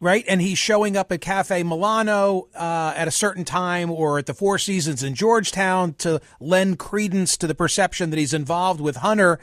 right? 0.00 0.24
And 0.28 0.40
he's 0.40 0.58
showing 0.58 0.96
up 0.96 1.10
at 1.10 1.20
Cafe 1.20 1.62
Milano 1.62 2.48
uh, 2.54 2.92
at 2.96 3.08
a 3.08 3.12
certain 3.12 3.44
time 3.44 3.90
or 3.90 4.18
at 4.18 4.26
the 4.26 4.34
Four 4.34 4.58
Seasons 4.58 5.02
in 5.02 5.14
Georgetown 5.14 5.94
to 5.94 6.20
lend 6.40 6.78
credence 6.78 7.36
to 7.38 7.46
the 7.46 7.54
perception 7.54 8.10
that 8.10 8.18
he's 8.18 8.34
involved 8.34 8.80
with 8.80 8.96
Hunter. 8.96 9.38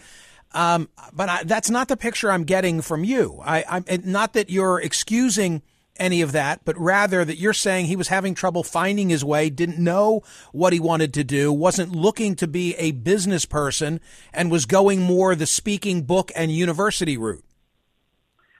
Um, 0.53 0.89
but 1.13 1.29
I, 1.29 1.43
that's 1.43 1.69
not 1.69 1.87
the 1.87 1.97
picture 1.97 2.31
I'm 2.31 2.43
getting 2.43 2.81
from 2.81 3.03
you. 3.03 3.39
I, 3.43 3.63
I'm 3.69 3.85
not 4.03 4.33
that 4.33 4.49
you're 4.49 4.79
excusing 4.79 5.61
any 5.97 6.21
of 6.21 6.31
that, 6.31 6.61
but 6.65 6.77
rather 6.77 7.23
that 7.23 7.37
you're 7.37 7.53
saying 7.53 7.85
he 7.85 7.95
was 7.95 8.07
having 8.07 8.33
trouble 8.33 8.63
finding 8.63 9.09
his 9.09 9.23
way, 9.23 9.49
didn't 9.49 9.77
know 9.77 10.23
what 10.51 10.73
he 10.73 10.79
wanted 10.79 11.13
to 11.13 11.23
do, 11.23 11.53
wasn't 11.53 11.91
looking 11.91 12.35
to 12.35 12.47
be 12.47 12.75
a 12.75 12.91
business 12.91 13.45
person, 13.45 13.99
and 14.33 14.51
was 14.51 14.65
going 14.65 15.01
more 15.01 15.35
the 15.35 15.45
speaking 15.45 16.01
book 16.03 16.31
and 16.35 16.51
university 16.51 17.17
route 17.17 17.43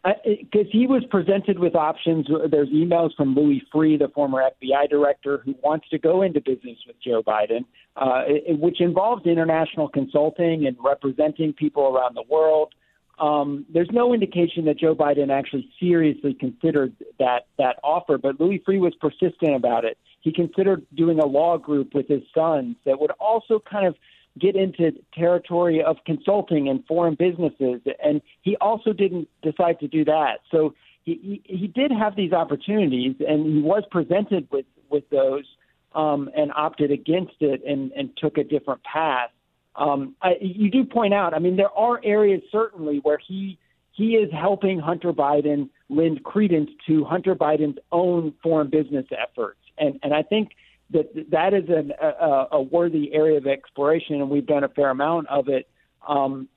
because 0.04 0.68
he 0.72 0.88
was 0.88 1.04
presented 1.10 1.60
with 1.60 1.76
options. 1.76 2.28
There's 2.50 2.70
emails 2.70 3.16
from 3.16 3.36
Louis 3.36 3.62
Freeh, 3.74 4.00
the 4.00 4.08
former 4.10 4.42
FBI 4.62 4.90
director, 4.90 5.42
who 5.46 5.56
wants 5.64 5.88
to 5.90 6.00
go 6.00 6.22
into 6.24 6.42
business 6.42 6.78
with 6.88 6.96
Joe 7.04 7.22
Biden, 7.22 7.66
uh, 7.96 8.24
which 8.48 8.80
involves 8.82 9.26
international 9.26 9.88
consulting 9.90 10.66
and 10.66 10.78
representing 10.84 11.54
people 11.54 11.84
around 11.88 12.16
the 12.16 12.24
world. 12.30 12.74
Um, 13.20 13.66
there's 13.72 13.90
no 13.92 14.14
indication 14.14 14.66
that 14.66 14.80
Joe 14.80 14.96
Biden 14.96 15.30
actually 15.30 15.70
seriously 15.80 16.34
considered 16.34 16.96
that 17.20 17.46
that 17.58 17.78
offer, 17.84 18.18
but 18.18 18.40
Louis 18.40 18.64
Freeh 18.68 18.80
was 18.80 18.96
persistent 18.96 19.56
about 19.56 19.86
it. 19.86 19.98
He 20.22 20.32
considered 20.32 20.86
doing 20.96 21.20
a 21.20 21.26
law 21.26 21.58
group 21.58 21.94
with 21.94 22.08
his 22.08 22.24
sons 22.34 22.78
that 22.86 23.00
would 23.00 23.12
also 23.20 23.62
kind 23.70 23.86
of 23.86 23.96
get 24.40 24.56
into 24.56 24.94
territory 25.14 25.84
of 25.84 25.98
consulting 26.06 26.70
and 26.70 26.84
foreign 26.88 27.16
businesses, 27.16 27.82
and 28.04 28.22
he 28.42 28.56
also 28.58 28.94
didn't 28.94 29.28
decide 29.44 29.80
to 29.82 29.88
do 29.88 30.06
that. 30.06 30.40
So 30.50 30.74
he 31.04 31.42
he, 31.46 31.58
he 31.58 31.68
did 31.68 31.92
have 31.92 32.16
these 32.16 32.32
opportunities, 32.32 33.16
and 33.28 33.46
he 33.46 33.62
was 33.62 33.84
presented 33.92 34.48
with 34.52 34.66
with 34.90 35.08
those, 35.10 35.46
um, 35.94 36.30
and 36.36 36.52
opted 36.56 36.92
against 36.92 37.36
it 37.42 37.62
and 37.66 37.92
and 37.94 38.16
took 38.18 38.38
a 38.38 38.44
different 38.44 38.82
path. 38.84 39.30
Um, 39.76 40.16
I, 40.22 40.36
you 40.42 40.70
do 40.70 40.84
point 40.84 41.14
out, 41.14 41.34
I 41.34 41.40
mean, 41.40 41.56
there 41.56 41.72
are 41.72 42.00
areas 42.04 42.42
certainly 42.52 43.00
where 43.04 43.18
he 43.18 43.58
he 43.92 44.16
is 44.16 44.32
helping 44.32 44.80
Hunter 44.80 45.14
Biden 45.14 45.70
lend 45.90 46.24
credence 46.24 46.70
to 46.88 47.04
Hunter 47.06 47.36
Biden's 47.36 47.78
own 47.92 48.34
foreign 48.42 48.70
business 48.70 49.06
efforts, 49.12 49.60
and 49.78 50.00
and 50.04 50.14
I 50.14 50.24
think 50.24 50.52
that 50.92 51.10
that 51.32 51.54
is 51.54 51.70
an, 51.70 51.94
a, 52.02 52.48
a 52.54 52.62
worthy 52.62 53.14
area 53.14 53.38
of 53.38 53.48
exploration, 53.48 54.16
and 54.16 54.30
we've 54.30 54.46
done 54.46 54.64
a 54.64 54.70
fair 54.70 54.90
amount 54.90 55.28
of 55.28 55.48
it. 55.48 55.68
Um, 56.08 56.50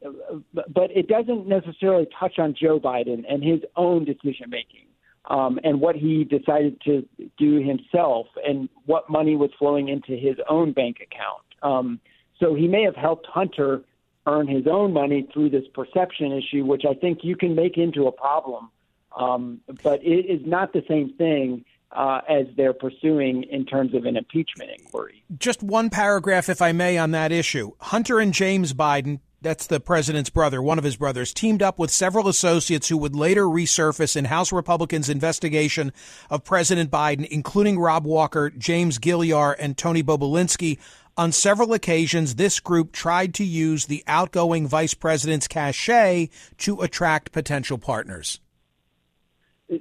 but 0.52 0.90
it 0.90 1.06
doesn't 1.06 1.46
necessarily 1.46 2.08
touch 2.18 2.38
on 2.38 2.54
Joe 2.58 2.80
Biden 2.80 3.24
and 3.28 3.44
his 3.44 3.60
own 3.76 4.06
decision 4.06 4.48
making 4.48 4.83
um, 5.26 5.58
and 5.64 5.80
what 5.80 5.96
he 5.96 6.24
decided 6.24 6.80
to 6.82 7.06
do 7.38 7.60
himself 7.60 8.26
and 8.46 8.68
what 8.86 9.08
money 9.08 9.36
was 9.36 9.50
flowing 9.58 9.88
into 9.88 10.12
his 10.16 10.36
own 10.48 10.72
bank 10.72 10.98
account. 11.00 11.42
Um, 11.62 12.00
so 12.38 12.54
he 12.54 12.68
may 12.68 12.82
have 12.82 12.96
helped 12.96 13.26
Hunter 13.26 13.82
earn 14.26 14.48
his 14.48 14.66
own 14.66 14.92
money 14.92 15.28
through 15.32 15.50
this 15.50 15.64
perception 15.74 16.32
issue, 16.32 16.64
which 16.64 16.82
I 16.88 16.94
think 16.94 17.20
you 17.22 17.36
can 17.36 17.54
make 17.54 17.76
into 17.76 18.06
a 18.06 18.12
problem. 18.12 18.70
Um, 19.16 19.60
but 19.82 20.02
it 20.02 20.26
is 20.26 20.40
not 20.44 20.72
the 20.72 20.82
same 20.88 21.14
thing 21.16 21.64
uh, 21.92 22.20
as 22.28 22.46
they're 22.56 22.72
pursuing 22.72 23.44
in 23.44 23.64
terms 23.64 23.94
of 23.94 24.04
an 24.04 24.16
impeachment 24.16 24.70
inquiry. 24.78 25.24
Just 25.38 25.62
one 25.62 25.90
paragraph, 25.90 26.48
if 26.48 26.60
I 26.60 26.72
may, 26.72 26.98
on 26.98 27.12
that 27.12 27.30
issue. 27.30 27.72
Hunter 27.78 28.18
and 28.18 28.34
James 28.34 28.72
Biden, 28.72 29.20
that's 29.44 29.68
the 29.68 29.78
president's 29.78 30.30
brother, 30.30 30.60
one 30.60 30.78
of 30.78 30.84
his 30.84 30.96
brothers, 30.96 31.32
teamed 31.32 31.62
up 31.62 31.78
with 31.78 31.90
several 31.90 32.26
associates 32.26 32.88
who 32.88 32.96
would 32.96 33.14
later 33.14 33.44
resurface 33.44 34.16
in 34.16 34.24
House 34.24 34.52
Republicans' 34.52 35.08
investigation 35.08 35.92
of 36.30 36.42
President 36.42 36.90
Biden, 36.90 37.26
including 37.28 37.78
Rob 37.78 38.04
Walker, 38.04 38.50
James 38.50 38.98
Gilliar, 38.98 39.52
and 39.52 39.76
Tony 39.76 40.02
Bobulinski. 40.02 40.78
On 41.16 41.30
several 41.30 41.72
occasions, 41.72 42.34
this 42.34 42.58
group 42.58 42.90
tried 42.90 43.34
to 43.34 43.44
use 43.44 43.86
the 43.86 44.02
outgoing 44.08 44.66
vice 44.66 44.94
president's 44.94 45.46
cachet 45.46 46.30
to 46.58 46.80
attract 46.80 47.30
potential 47.30 47.78
partners 47.78 48.40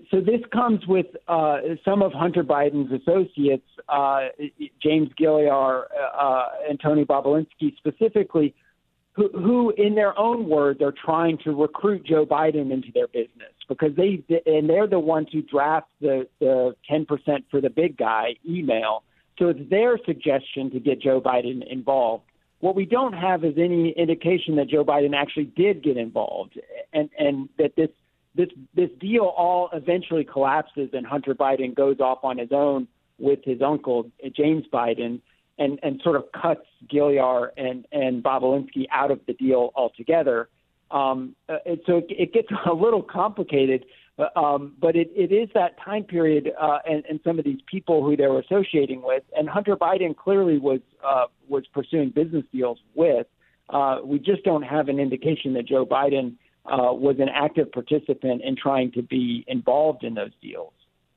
so 0.10 0.21
this 0.21 0.41
comes 0.52 0.86
with 0.88 1.08
uh, 1.28 1.58
some 1.84 2.02
of 2.02 2.13
Hunter 2.13 2.43
Biden's 2.43 2.91
associates, 2.91 3.67
uh, 3.89 4.28
James 4.82 5.10
Gilliar 5.17 5.86
uh, 6.17 6.45
and 6.69 6.80
Tony 6.80 7.04
Bobulinski 7.04 7.76
specifically, 7.78 8.56
who, 9.13 9.30
who, 9.30 9.71
in 9.78 9.95
their 9.95 10.17
own 10.17 10.49
words, 10.49 10.82
are 10.82 10.91
trying 10.93 11.38
to 11.43 11.52
recruit 11.52 12.06
Joe 12.06 12.26
Biden 12.26 12.71
into 12.71 12.91
their 12.93 13.08
business 13.08 13.54
because 13.69 13.95
they 13.95 14.23
and 14.45 14.69
they're 14.69 14.88
the 14.88 14.99
ones 14.99 15.28
who 15.32 15.41
draft 15.41 15.88
the 16.02 16.28
the 16.39 16.76
ten 16.89 17.06
percent 17.06 17.45
for 17.52 17.62
the 17.62 17.69
big 17.69 17.97
guy 17.97 18.36
email. 18.47 19.04
So 19.38 19.49
it's 19.49 19.69
their 19.69 19.97
suggestion 20.06 20.71
to 20.71 20.80
get 20.80 21.02
Joe 21.02 21.21
Biden 21.21 21.65
involved. 21.69 22.23
What 22.60 22.76
we 22.76 22.86
don't 22.86 23.13
have 23.13 23.43
is 23.43 23.56
any 23.58 23.91
indication 23.91 24.56
that 24.56 24.69
Joe 24.69 24.86
Biden 24.86 25.15
actually 25.15 25.45
did 25.45 25.84
get 25.84 25.97
involved, 25.97 26.60
and 26.91 27.10
and 27.19 27.49
that 27.60 27.76
this 27.76 27.89
this 28.36 28.49
this 28.73 28.89
deal 28.99 29.26
all 29.26 29.69
eventually 29.73 30.23
collapses, 30.23 30.89
and 30.93 31.06
Hunter 31.06 31.36
Biden 31.36 31.76
goes 31.76 31.99
off 31.99 32.23
on 32.23 32.39
his 32.39 32.52
own 32.52 32.88
with 33.19 33.39
his 33.43 33.62
uncle 33.62 34.10
James 34.36 34.65
Biden, 34.73 35.21
and 35.58 35.80
and 35.84 36.02
sort 36.04 36.16
of 36.16 36.26
cuts 36.32 36.66
Gilliar 36.89 37.52
and 37.58 37.86
and 37.92 38.24
Bobulinski 38.24 38.86
out 38.92 39.12
of 39.12 39.20
the 39.28 39.34
deal 39.34 39.72
altogether. 39.76 40.50
Um, 40.92 41.36
uh, 41.50 41.58
so 41.86 41.98
it, 41.98 42.06
it 42.10 42.34
gets 42.34 42.48
a 42.66 42.74
little 42.74 43.02
complicated, 43.02 43.86
uh, 44.20 44.39
um, 44.39 44.74
but 44.80 44.96
it, 44.96 45.12
it 45.16 45.32
is 45.32 45.50
that 45.56 45.80
time 45.84 46.04
period 46.04 46.52
uh, 46.60 46.80
and, 46.86 47.04
and 47.10 47.20
some 47.24 47.39
of 47.39 47.46
these 47.46 47.60
people 47.70 48.04
who 48.04 48.16
they 48.16 48.28
were 48.28 48.39
associating 48.39 49.02
with, 49.02 49.24
and 49.36 49.50
Hunter 49.50 49.76
Biden 49.76 50.16
clearly 50.16 50.58
was 50.58 50.82
uh, 51.04 51.26
was 51.48 51.66
pursuing 51.74 52.10
business 52.10 52.46
deals 52.52 52.80
with. 52.96 53.28
We 54.06 54.20
just 54.20 54.44
don't 54.44 54.63
have 54.63 54.88
an 54.89 55.00
indication 55.00 55.54
that 55.54 55.68
Joe 55.68 55.86
Biden 55.86 56.36
was 56.66 57.16
an 57.20 57.30
active 57.34 57.72
participant 57.72 58.42
in 58.44 58.56
trying 58.56 58.92
to 58.94 59.02
be 59.02 59.44
involved 59.48 60.04
in 60.04 60.13
those 60.13 60.32
deals. 60.42 60.74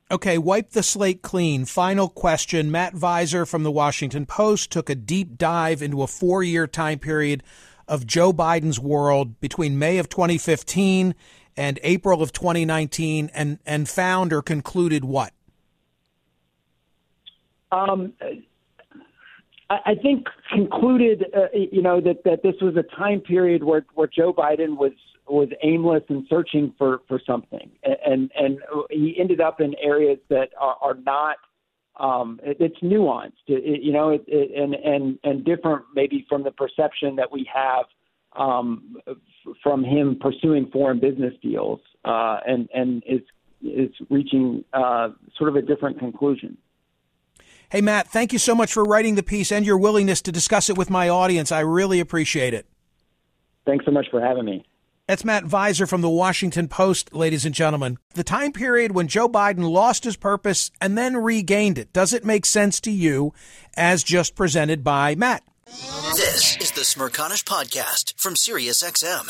Okay, 0.09 0.37
wipe 0.37 0.69
the 0.69 0.83
slate 0.83 1.21
clean. 1.21 1.65
Final 1.65 2.07
question. 2.07 2.71
Matt 2.71 2.93
Viser 2.93 3.45
from 3.45 3.63
the 3.63 3.71
Washington 3.71 4.25
Post 4.25 4.71
took 4.71 4.89
a 4.89 4.95
deep 4.95 5.37
dive 5.37 5.81
into 5.81 6.01
a 6.01 6.07
four 6.07 6.43
year 6.43 6.65
time 6.65 6.99
period 6.99 7.43
of 7.89 8.05
Joe 8.05 8.31
Biden's 8.31 8.79
world 8.79 9.39
between 9.41 9.77
May 9.77 9.97
of 9.97 10.07
2015 10.07 11.13
and 11.57 11.79
April 11.83 12.21
of 12.21 12.31
2019 12.31 13.31
and, 13.33 13.59
and 13.65 13.89
found 13.89 14.31
or 14.31 14.41
concluded 14.41 15.03
what? 15.03 15.33
Um, 17.73 18.13
I 19.69 19.95
think 20.01 20.27
concluded, 20.53 21.25
uh, 21.35 21.47
you 21.53 21.81
know, 21.81 21.99
that, 21.99 22.23
that 22.23 22.43
this 22.43 22.55
was 22.61 22.77
a 22.77 22.83
time 22.95 23.19
period 23.19 23.63
where, 23.65 23.85
where 23.95 24.07
Joe 24.07 24.31
Biden 24.31 24.77
was 24.77 24.93
was 25.29 25.49
aimless 25.63 26.03
and 26.09 26.25
searching 26.29 26.73
for 26.77 27.01
for 27.07 27.19
something, 27.25 27.71
and 27.83 28.31
and 28.35 28.59
he 28.89 29.15
ended 29.19 29.41
up 29.41 29.61
in 29.61 29.75
areas 29.81 30.19
that 30.29 30.49
are, 30.59 30.77
are 30.81 30.95
not. 30.95 31.37
Um, 31.99 32.39
it, 32.43 32.57
it's 32.59 32.77
nuanced, 32.83 33.31
it, 33.47 33.81
you 33.81 33.91
know, 33.91 34.09
it, 34.09 34.23
it, 34.27 34.51
and 34.55 34.75
and 34.75 35.19
and 35.23 35.43
different 35.43 35.83
maybe 35.95 36.27
from 36.29 36.43
the 36.43 36.51
perception 36.51 37.15
that 37.15 37.31
we 37.31 37.49
have 37.51 37.85
um, 38.35 38.97
from 39.63 39.83
him 39.83 40.17
pursuing 40.19 40.69
foreign 40.71 40.99
business 40.99 41.33
deals, 41.41 41.79
uh, 42.05 42.39
and 42.45 42.69
and 42.73 43.03
is 43.07 43.21
is 43.63 43.89
reaching 44.09 44.63
uh, 44.73 45.09
sort 45.37 45.49
of 45.49 45.55
a 45.55 45.61
different 45.61 45.99
conclusion. 45.99 46.57
Hey, 47.69 47.81
Matt, 47.81 48.07
thank 48.07 48.31
you 48.31 48.39
so 48.39 48.55
much 48.55 48.71
for 48.71 48.83
writing 48.83 49.15
the 49.15 49.23
piece 49.23 49.51
and 49.51 49.65
your 49.65 49.77
willingness 49.77 50.21
to 50.21 50.31
discuss 50.31 50.69
it 50.69 50.77
with 50.77 50.89
my 50.89 51.09
audience. 51.09 51.51
I 51.51 51.59
really 51.61 51.99
appreciate 51.99 52.53
it. 52.53 52.65
Thanks 53.65 53.83
so 53.83 53.91
much 53.91 54.07
for 54.09 54.21
having 54.21 54.45
me. 54.45 54.63
That's 55.07 55.23
Matt 55.23 55.45
Viser 55.45 55.87
from 55.87 56.01
the 56.01 56.09
Washington 56.09 56.67
Post, 56.67 57.13
ladies 57.13 57.45
and 57.45 57.55
gentlemen. 57.55 57.97
The 58.15 58.25
time 58.25 58.51
period 58.51 58.91
when 58.91 59.07
Joe 59.07 59.29
Biden 59.29 59.69
lost 59.71 60.03
his 60.03 60.17
purpose 60.17 60.69
and 60.81 60.97
then 60.97 61.15
regained 61.15 61.77
it. 61.77 61.93
Does 61.93 62.11
it 62.11 62.25
make 62.25 62.45
sense 62.45 62.81
to 62.81 62.91
you 62.91 63.33
as 63.77 64.03
just 64.03 64.35
presented 64.35 64.83
by 64.83 65.15
Matt? 65.15 65.43
This 66.17 66.57
is 66.57 66.71
the 66.71 66.81
Smerconish 66.81 67.45
Podcast 67.45 68.15
from 68.17 68.33
SiriusXM. 68.33 69.29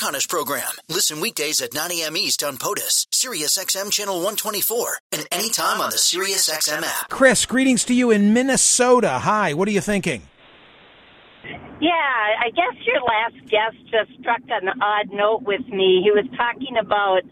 Michael 0.00 0.20
Program. 0.28 0.70
Listen 0.88 1.20
weekdays 1.20 1.60
at 1.60 1.74
9 1.74 1.90
a.m. 1.92 2.16
East 2.16 2.42
on 2.42 2.56
POTUS, 2.56 3.06
SiriusXM 3.10 3.90
Channel 3.90 4.16
124, 4.16 4.98
and 5.12 5.26
anytime 5.32 5.80
on 5.80 5.90
the 5.90 5.96
SiriusXM 5.96 6.82
app. 6.82 7.08
Chris, 7.08 7.46
greetings 7.46 7.84
to 7.84 7.94
you 7.94 8.10
in 8.10 8.32
Minnesota. 8.32 9.18
Hi, 9.20 9.54
what 9.54 9.66
are 9.66 9.72
you 9.72 9.80
thinking? 9.80 10.22
Yeah, 11.80 11.90
I 11.90 12.50
guess 12.50 12.74
your 12.86 13.00
last 13.02 13.50
guest 13.50 13.76
just 13.90 14.20
struck 14.20 14.42
an 14.48 14.68
odd 14.80 15.10
note 15.12 15.42
with 15.42 15.66
me. 15.68 16.00
He 16.04 16.10
was 16.10 16.26
talking 16.36 16.76
about 16.80 17.22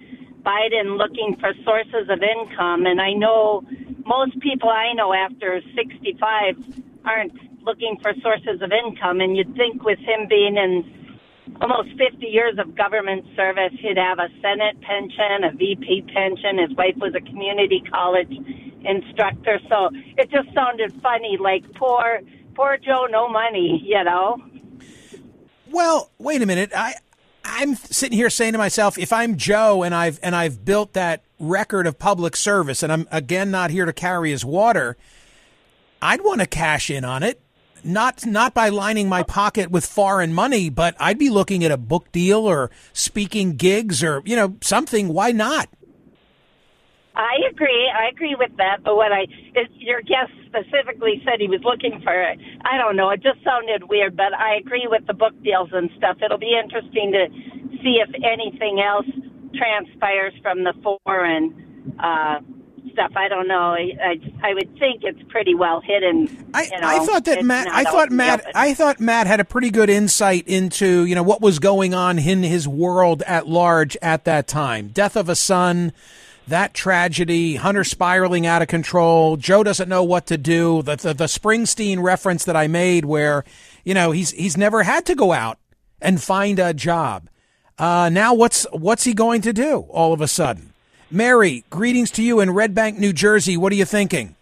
Biden 0.42 0.98
looking 0.98 1.36
for 1.38 1.52
sources 1.64 2.08
of 2.08 2.20
income, 2.22 2.86
and 2.86 3.00
I 3.00 3.12
know 3.12 3.62
most 4.04 4.38
people 4.40 4.70
I 4.70 4.92
know 4.94 5.12
after 5.12 5.60
65 5.74 6.56
aren't 7.04 7.34
looking 7.62 7.98
for 8.02 8.12
sources 8.22 8.62
of 8.62 8.70
income, 8.72 9.20
and 9.20 9.36
you'd 9.36 9.54
think 9.54 9.84
with 9.84 9.98
him 9.98 10.26
being 10.28 10.56
in 10.56 10.95
almost 11.60 11.90
50 11.96 12.26
years 12.26 12.58
of 12.58 12.74
government 12.74 13.24
service. 13.34 13.72
He'd 13.80 13.96
have 13.96 14.18
a 14.18 14.28
Senate 14.42 14.80
pension, 14.80 15.44
a 15.44 15.52
VP 15.52 16.04
pension. 16.12 16.58
His 16.58 16.76
wife 16.76 16.96
was 16.96 17.14
a 17.14 17.20
community 17.20 17.82
college 17.90 18.32
instructor. 18.84 19.60
So 19.68 19.90
it 20.16 20.30
just 20.30 20.52
sounded 20.54 20.92
funny, 21.02 21.36
like 21.40 21.62
poor, 21.74 22.20
poor 22.54 22.76
Joe, 22.76 23.06
no 23.10 23.28
money, 23.28 23.82
you 23.86 24.02
know? 24.04 24.38
Well, 25.70 26.10
wait 26.18 26.42
a 26.42 26.46
minute. 26.46 26.72
I, 26.74 26.94
I'm 27.44 27.74
sitting 27.74 28.16
here 28.16 28.30
saying 28.30 28.52
to 28.52 28.58
myself, 28.58 28.98
if 28.98 29.12
I'm 29.12 29.36
Joe 29.36 29.82
and 29.82 29.94
I've, 29.94 30.18
and 30.22 30.34
I've 30.34 30.64
built 30.64 30.92
that 30.94 31.22
record 31.38 31.86
of 31.86 31.98
public 31.98 32.34
service 32.34 32.82
and 32.82 32.90
I'm 32.92 33.06
again 33.12 33.50
not 33.50 33.70
here 33.70 33.84
to 33.84 33.92
carry 33.92 34.30
his 34.30 34.44
water, 34.44 34.96
I'd 36.00 36.22
want 36.22 36.40
to 36.40 36.46
cash 36.46 36.90
in 36.90 37.04
on 37.04 37.22
it 37.22 37.40
not 37.86 38.26
not 38.26 38.54
by 38.54 38.68
lining 38.68 39.08
my 39.08 39.22
pocket 39.22 39.70
with 39.70 39.86
foreign 39.86 40.32
money, 40.32 40.70
but 40.70 40.94
I'd 40.98 41.18
be 41.18 41.30
looking 41.30 41.64
at 41.64 41.70
a 41.70 41.76
book 41.76 42.12
deal 42.12 42.40
or 42.40 42.70
speaking 42.92 43.56
gigs 43.56 44.02
or 44.02 44.22
you 44.24 44.36
know 44.36 44.56
something. 44.60 45.08
Why 45.08 45.32
not? 45.32 45.68
I 47.16 47.36
agree. 47.50 47.90
I 47.90 48.08
agree 48.12 48.36
with 48.38 48.54
that. 48.58 48.84
But 48.84 48.96
what 48.96 49.10
I, 49.10 49.22
it, 49.54 49.70
your 49.72 50.02
guest 50.02 50.32
specifically 50.44 51.22
said 51.24 51.40
he 51.40 51.48
was 51.48 51.62
looking 51.64 52.00
for, 52.04 52.12
I 52.12 52.76
don't 52.76 52.94
know. 52.94 53.08
It 53.08 53.22
just 53.22 53.42
sounded 53.42 53.88
weird. 53.88 54.16
But 54.16 54.34
I 54.36 54.56
agree 54.56 54.86
with 54.86 55.06
the 55.06 55.14
book 55.14 55.32
deals 55.42 55.70
and 55.72 55.88
stuff. 55.96 56.18
It'll 56.22 56.36
be 56.36 56.52
interesting 56.52 57.12
to 57.12 57.28
see 57.82 58.04
if 58.04 58.12
anything 58.20 58.84
else 58.84 59.06
transpires 59.56 60.34
from 60.42 60.62
the 60.62 60.74
foreign 60.84 61.96
uh, 61.98 62.40
stuff. 62.96 63.12
I 63.14 63.28
don't 63.28 63.46
know. 63.46 63.74
I, 63.74 63.92
I, 64.02 64.48
I 64.50 64.54
would 64.54 64.78
think 64.78 65.04
it's 65.04 65.22
pretty 65.28 65.54
well 65.54 65.82
hidden. 65.82 66.46
I, 66.54 66.62
you 66.64 66.70
know, 66.80 66.88
I 66.88 67.04
thought 67.04 67.26
that 67.26 67.44
Matt. 67.44 67.68
I 67.68 67.84
thought 67.84 68.10
Matt. 68.10 68.46
I 68.54 68.72
thought 68.72 68.98
Matt 68.98 69.26
had 69.26 69.38
a 69.38 69.44
pretty 69.44 69.70
good 69.70 69.90
insight 69.90 70.48
into 70.48 71.04
you 71.04 71.14
know 71.14 71.22
what 71.22 71.42
was 71.42 71.58
going 71.58 71.92
on 71.92 72.18
in 72.18 72.42
his 72.42 72.66
world 72.66 73.22
at 73.22 73.46
large 73.46 73.96
at 74.00 74.24
that 74.24 74.48
time. 74.48 74.88
Death 74.88 75.14
of 75.16 75.28
a 75.28 75.36
son. 75.36 75.92
That 76.48 76.74
tragedy, 76.74 77.56
Hunter 77.56 77.82
spiraling 77.82 78.46
out 78.46 78.62
of 78.62 78.68
control. 78.68 79.36
Joe 79.36 79.64
doesn't 79.64 79.88
know 79.88 80.04
what 80.04 80.26
to 80.26 80.38
do. 80.38 80.80
The, 80.80 80.94
the 80.94 81.12
the 81.12 81.24
Springsteen 81.24 82.00
reference 82.00 82.44
that 82.44 82.56
I 82.56 82.68
made, 82.68 83.04
where 83.04 83.44
you 83.84 83.94
know 83.94 84.12
he's 84.12 84.30
he's 84.30 84.56
never 84.56 84.84
had 84.84 85.04
to 85.06 85.14
go 85.14 85.32
out 85.32 85.58
and 86.00 86.22
find 86.22 86.58
a 86.58 86.72
job. 86.72 87.28
Uh, 87.78 88.08
now 88.10 88.32
what's 88.32 88.64
what's 88.70 89.04
he 89.04 89.12
going 89.12 89.42
to 89.42 89.52
do 89.52 89.80
all 89.90 90.12
of 90.12 90.20
a 90.20 90.28
sudden? 90.28 90.72
Mary, 91.10 91.64
greetings 91.70 92.10
to 92.12 92.22
you 92.22 92.40
in 92.40 92.50
Red 92.50 92.74
Bank, 92.74 92.98
New 92.98 93.12
Jersey. 93.12 93.56
What 93.56 93.72
are 93.72 93.76
you 93.76 93.84
thinking? 93.84 94.34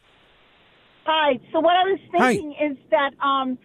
Hi. 1.04 1.38
So 1.52 1.60
what 1.60 1.76
I 1.76 1.82
was 1.82 1.98
thinking 2.10 2.54
Hi. 2.58 2.66
is 2.66 2.78
that 2.90 3.10
um, 3.22 3.58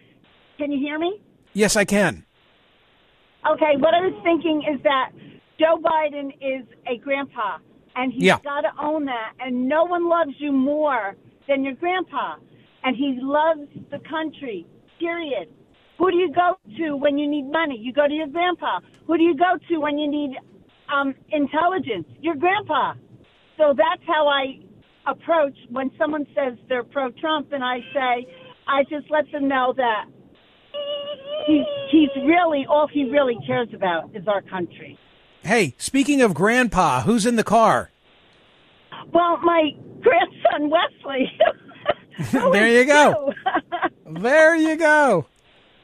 can 0.58 0.70
you 0.70 0.78
hear 0.78 0.98
me? 0.98 1.20
Yes, 1.54 1.76
I 1.76 1.84
can. 1.84 2.24
Okay. 3.50 3.76
What 3.78 3.94
I 3.94 4.00
was 4.00 4.20
thinking 4.22 4.62
is 4.70 4.82
that 4.82 5.12
Joe 5.58 5.80
Biden 5.82 6.28
is 6.40 6.66
a 6.86 6.98
grandpa, 6.98 7.58
and 7.96 8.12
he's 8.12 8.22
yeah. 8.22 8.38
got 8.44 8.60
to 8.62 8.70
own 8.78 9.06
that. 9.06 9.32
And 9.40 9.66
no 9.66 9.84
one 9.84 10.08
loves 10.08 10.32
you 10.38 10.52
more 10.52 11.16
than 11.48 11.64
your 11.64 11.74
grandpa, 11.74 12.36
and 12.84 12.94
he 12.94 13.18
loves 13.20 13.68
the 13.90 13.98
country. 14.08 14.66
Period. 14.98 15.48
Who 15.96 16.10
do 16.10 16.16
you 16.18 16.32
go 16.32 16.56
to 16.78 16.96
when 16.96 17.16
you 17.16 17.28
need 17.28 17.50
money? 17.50 17.78
You 17.78 17.92
go 17.94 18.06
to 18.06 18.12
your 18.12 18.26
grandpa. 18.26 18.80
Who 19.06 19.16
do 19.16 19.22
you 19.22 19.34
go 19.34 19.56
to 19.68 19.80
when 19.80 19.98
you 19.98 20.10
need 20.10 20.36
um, 20.94 21.14
intelligence. 21.30 22.06
Your 22.20 22.36
grandpa. 22.36 22.94
So 23.56 23.74
that's 23.76 24.02
how 24.06 24.28
I 24.28 24.60
approach 25.10 25.56
when 25.70 25.90
someone 25.98 26.26
says 26.34 26.58
they're 26.68 26.84
pro 26.84 27.10
Trump, 27.12 27.52
and 27.52 27.62
I 27.62 27.78
say, 27.92 28.26
I 28.66 28.82
just 28.84 29.10
let 29.10 29.30
them 29.32 29.48
know 29.48 29.74
that 29.76 30.04
he's, 31.46 31.64
he's 31.90 32.10
really, 32.24 32.66
all 32.68 32.88
he 32.88 33.10
really 33.10 33.36
cares 33.46 33.68
about 33.74 34.14
is 34.14 34.26
our 34.28 34.42
country. 34.42 34.98
Hey, 35.42 35.74
speaking 35.78 36.22
of 36.22 36.34
grandpa, 36.34 37.02
who's 37.02 37.26
in 37.26 37.36
the 37.36 37.44
car? 37.44 37.90
Well, 39.12 39.38
my 39.38 39.70
grandson 40.00 40.70
Wesley. 40.70 41.30
there 42.32 42.68
you 42.68 42.84
go. 42.84 43.32
there 44.06 44.54
you 44.54 44.76
go. 44.76 45.26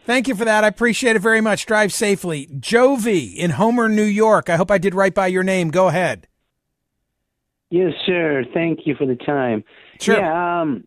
Thank 0.06 0.28
you 0.28 0.36
for 0.36 0.44
that. 0.44 0.62
I 0.62 0.68
appreciate 0.68 1.16
it 1.16 1.18
very 1.18 1.40
much. 1.40 1.66
Drive 1.66 1.92
safely. 1.92 2.46
Jovi 2.46 3.34
in 3.34 3.50
Homer, 3.50 3.88
New 3.88 4.04
York. 4.04 4.48
I 4.48 4.56
hope 4.56 4.70
I 4.70 4.78
did 4.78 4.94
right 4.94 5.12
by 5.12 5.26
your 5.26 5.42
name. 5.42 5.70
Go 5.70 5.88
ahead. 5.88 6.28
Yes, 7.70 7.92
sir. 8.06 8.44
Thank 8.54 8.86
you 8.86 8.94
for 8.94 9.04
the 9.04 9.16
time. 9.16 9.64
Sure. 10.00 10.16
Yeah, 10.16 10.60
um, 10.62 10.84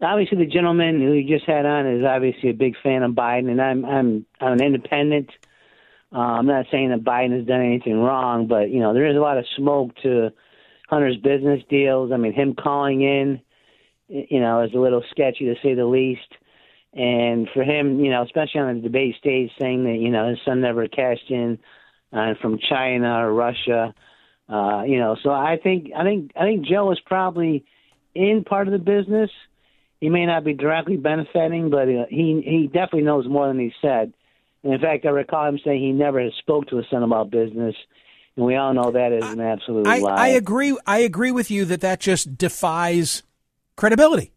obviously 0.00 0.38
the 0.38 0.46
gentleman 0.46 1.00
who 1.00 1.12
you 1.12 1.26
just 1.26 1.44
had 1.44 1.66
on 1.66 1.86
is 1.86 2.04
obviously 2.04 2.50
a 2.50 2.54
big 2.54 2.74
fan 2.84 3.02
of 3.02 3.12
Biden, 3.12 3.50
and 3.50 3.60
I'm 3.60 3.84
I'm 3.84 4.26
I'm 4.40 4.52
an 4.52 4.62
independent. 4.62 5.30
Uh, 6.12 6.18
I'm 6.18 6.46
not 6.46 6.66
saying 6.70 6.90
that 6.90 7.02
Biden 7.02 7.36
has 7.36 7.46
done 7.46 7.62
anything 7.62 7.98
wrong, 8.00 8.46
but 8.46 8.70
you 8.70 8.78
know 8.78 8.94
there 8.94 9.10
is 9.10 9.16
a 9.16 9.20
lot 9.20 9.38
of 9.38 9.44
smoke 9.56 9.90
to 10.04 10.30
Hunter's 10.88 11.16
business 11.16 11.62
deals. 11.68 12.12
I 12.12 12.16
mean, 12.16 12.32
him 12.32 12.54
calling 12.54 13.02
in, 13.02 13.40
you 14.06 14.38
know, 14.38 14.62
is 14.62 14.72
a 14.72 14.78
little 14.78 15.02
sketchy 15.10 15.46
to 15.46 15.56
say 15.64 15.74
the 15.74 15.84
least. 15.84 16.32
And 16.96 17.46
for 17.52 17.62
him, 17.62 18.00
you 18.00 18.10
know, 18.10 18.22
especially 18.22 18.60
on 18.60 18.76
the 18.76 18.80
debate 18.80 19.16
stage, 19.18 19.50
saying 19.60 19.84
that 19.84 19.98
you 20.00 20.10
know 20.10 20.30
his 20.30 20.38
son 20.44 20.62
never 20.62 20.88
cashed 20.88 21.30
in 21.30 21.58
uh, 22.12 22.34
from 22.40 22.58
China 22.58 23.20
or 23.20 23.32
Russia, 23.32 23.94
uh, 24.48 24.82
you 24.86 24.98
know, 24.98 25.16
so 25.22 25.30
I 25.30 25.58
think 25.60 25.90
I 25.96 26.04
think 26.04 26.32
I 26.36 26.44
think 26.44 26.66
Joe 26.66 26.92
is 26.92 27.00
probably 27.04 27.64
in 28.14 28.44
part 28.44 28.68
of 28.68 28.72
the 28.72 28.78
business. 28.78 29.30
He 30.00 30.08
may 30.08 30.26
not 30.26 30.44
be 30.44 30.54
directly 30.54 30.96
benefiting, 30.96 31.70
but 31.70 31.88
uh, 31.88 32.06
he 32.08 32.42
he 32.44 32.66
definitely 32.66 33.02
knows 33.02 33.26
more 33.28 33.48
than 33.48 33.58
he 33.58 33.72
said. 33.82 34.12
And 34.62 34.74
in 34.74 34.80
fact, 34.80 35.04
I 35.04 35.08
recall 35.08 35.48
him 35.48 35.58
saying 35.64 35.80
he 35.80 35.92
never 35.92 36.22
has 36.22 36.32
spoke 36.38 36.68
to 36.68 36.76
his 36.76 36.86
son 36.90 37.02
about 37.02 37.30
business. 37.30 37.74
And 38.36 38.44
we 38.44 38.54
all 38.56 38.74
know 38.74 38.92
that 38.92 39.12
is 39.12 39.24
an 39.24 39.40
absolute 39.40 39.86
I, 39.86 39.98
lie. 39.98 40.14
I 40.14 40.28
agree. 40.28 40.76
I 40.86 40.98
agree 40.98 41.32
with 41.32 41.50
you 41.50 41.64
that 41.66 41.80
that 41.80 42.00
just 42.00 42.36
defies 42.36 43.22
credibility. 43.76 44.32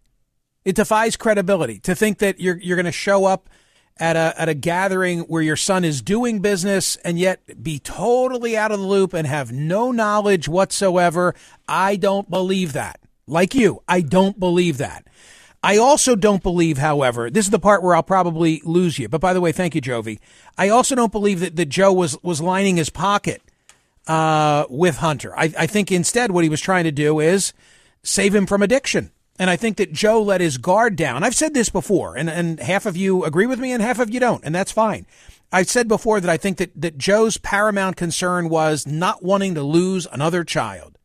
It 0.66 0.76
defies 0.76 1.16
credibility 1.16 1.80
to 1.80 1.96
think 1.96 2.20
that 2.20 2.40
you're 2.40 2.58
you're 2.58 2.76
going 2.76 2.86
to 2.86 2.92
show 2.92 3.26
up 3.26 3.50
at 3.98 4.16
a 4.16 4.34
at 4.40 4.50
a 4.50 4.54
gathering 4.54 5.22
where 5.22 5.42
your 5.42 5.56
son 5.56 5.84
is 5.84 6.02
doing 6.02 6.40
business 6.40 6.96
and 6.98 7.20
yet 7.20 7.64
be 7.64 7.80
totally 7.80 8.58
out 8.58 8.72
of 8.72 8.80
the 8.80 8.86
loop 8.86 9.14
and 9.14 9.28
have 9.28 9.52
no 9.52 9.92
knowledge 9.92 10.48
whatsoever. 10.48 11.34
I 11.68 11.96
don't 11.96 12.30
believe 12.30 12.74
that. 12.74 13.00
Like 13.28 13.54
you, 13.54 13.84
I 13.88 14.02
don't 14.02 14.40
believe 14.40 14.78
that. 14.78 15.06
I 15.62 15.78
also 15.78 16.16
don't 16.16 16.42
believe, 16.42 16.78
however, 16.78 17.30
this 17.30 17.46
is 17.46 17.52
the 17.52 17.60
part 17.60 17.84
where 17.84 17.94
I'll 17.94 18.02
probably 18.02 18.62
lose 18.64 18.98
you. 18.98 19.10
But 19.10 19.20
by 19.22 19.34
the 19.34 19.42
way, 19.42 19.52
thank 19.52 19.76
you, 19.76 19.82
Jovi. 19.82 20.20
I 20.58 20.70
also 20.70 20.96
don't 20.96 21.12
believe 21.12 21.42
that, 21.42 21.58
that 21.58 21.68
Joe 21.68 21.92
was, 21.92 22.18
was 22.24 22.42
lining 22.42 22.78
his 22.78 22.90
pocket 22.90 23.42
uh, 24.08 24.66
with 24.70 24.98
Hunter. 24.98 25.38
I, 25.38 25.54
I 25.58 25.68
think 25.68 25.92
instead 25.92 26.32
what 26.32 26.46
he 26.46 26.50
was 26.50 26.62
trying 26.62 26.86
to 26.86 26.92
do 26.92 27.20
is 27.20 27.54
save 28.04 28.34
him 28.34 28.46
from 28.46 28.62
addiction. 28.62 29.12
And 29.40 29.50
I 29.50 29.56
think 29.56 29.78
that 29.78 29.94
Joe 29.94 30.22
let 30.22 30.42
his 30.42 30.58
guard 30.58 30.98
down. 30.98 31.24
I've 31.24 31.34
said 31.34 31.54
this 31.54 31.70
before, 31.70 32.18
and, 32.18 32.30
and 32.30 32.60
half 32.60 32.86
of 32.86 32.98
you 32.98 33.24
agree 33.24 33.46
with 33.48 33.60
me 33.60 33.72
and 33.72 33.82
half 33.82 33.98
of 33.98 34.14
you 34.14 34.20
don't, 34.20 34.44
and 34.44 34.54
that's 34.54 34.72
fine. 34.72 35.08
I've 35.52 35.70
said 35.70 35.88
before 35.88 36.20
that 36.20 36.30
I 36.30 36.38
think 36.38 36.58
that, 36.58 36.80
that 36.80 36.98
Joe's 36.98 37.38
paramount 37.38 37.96
concern 37.96 38.50
was 38.50 38.86
not 38.86 39.24
wanting 39.24 39.56
to 39.56 39.64
lose 39.64 40.06
another 40.12 40.44
child. 40.44 41.00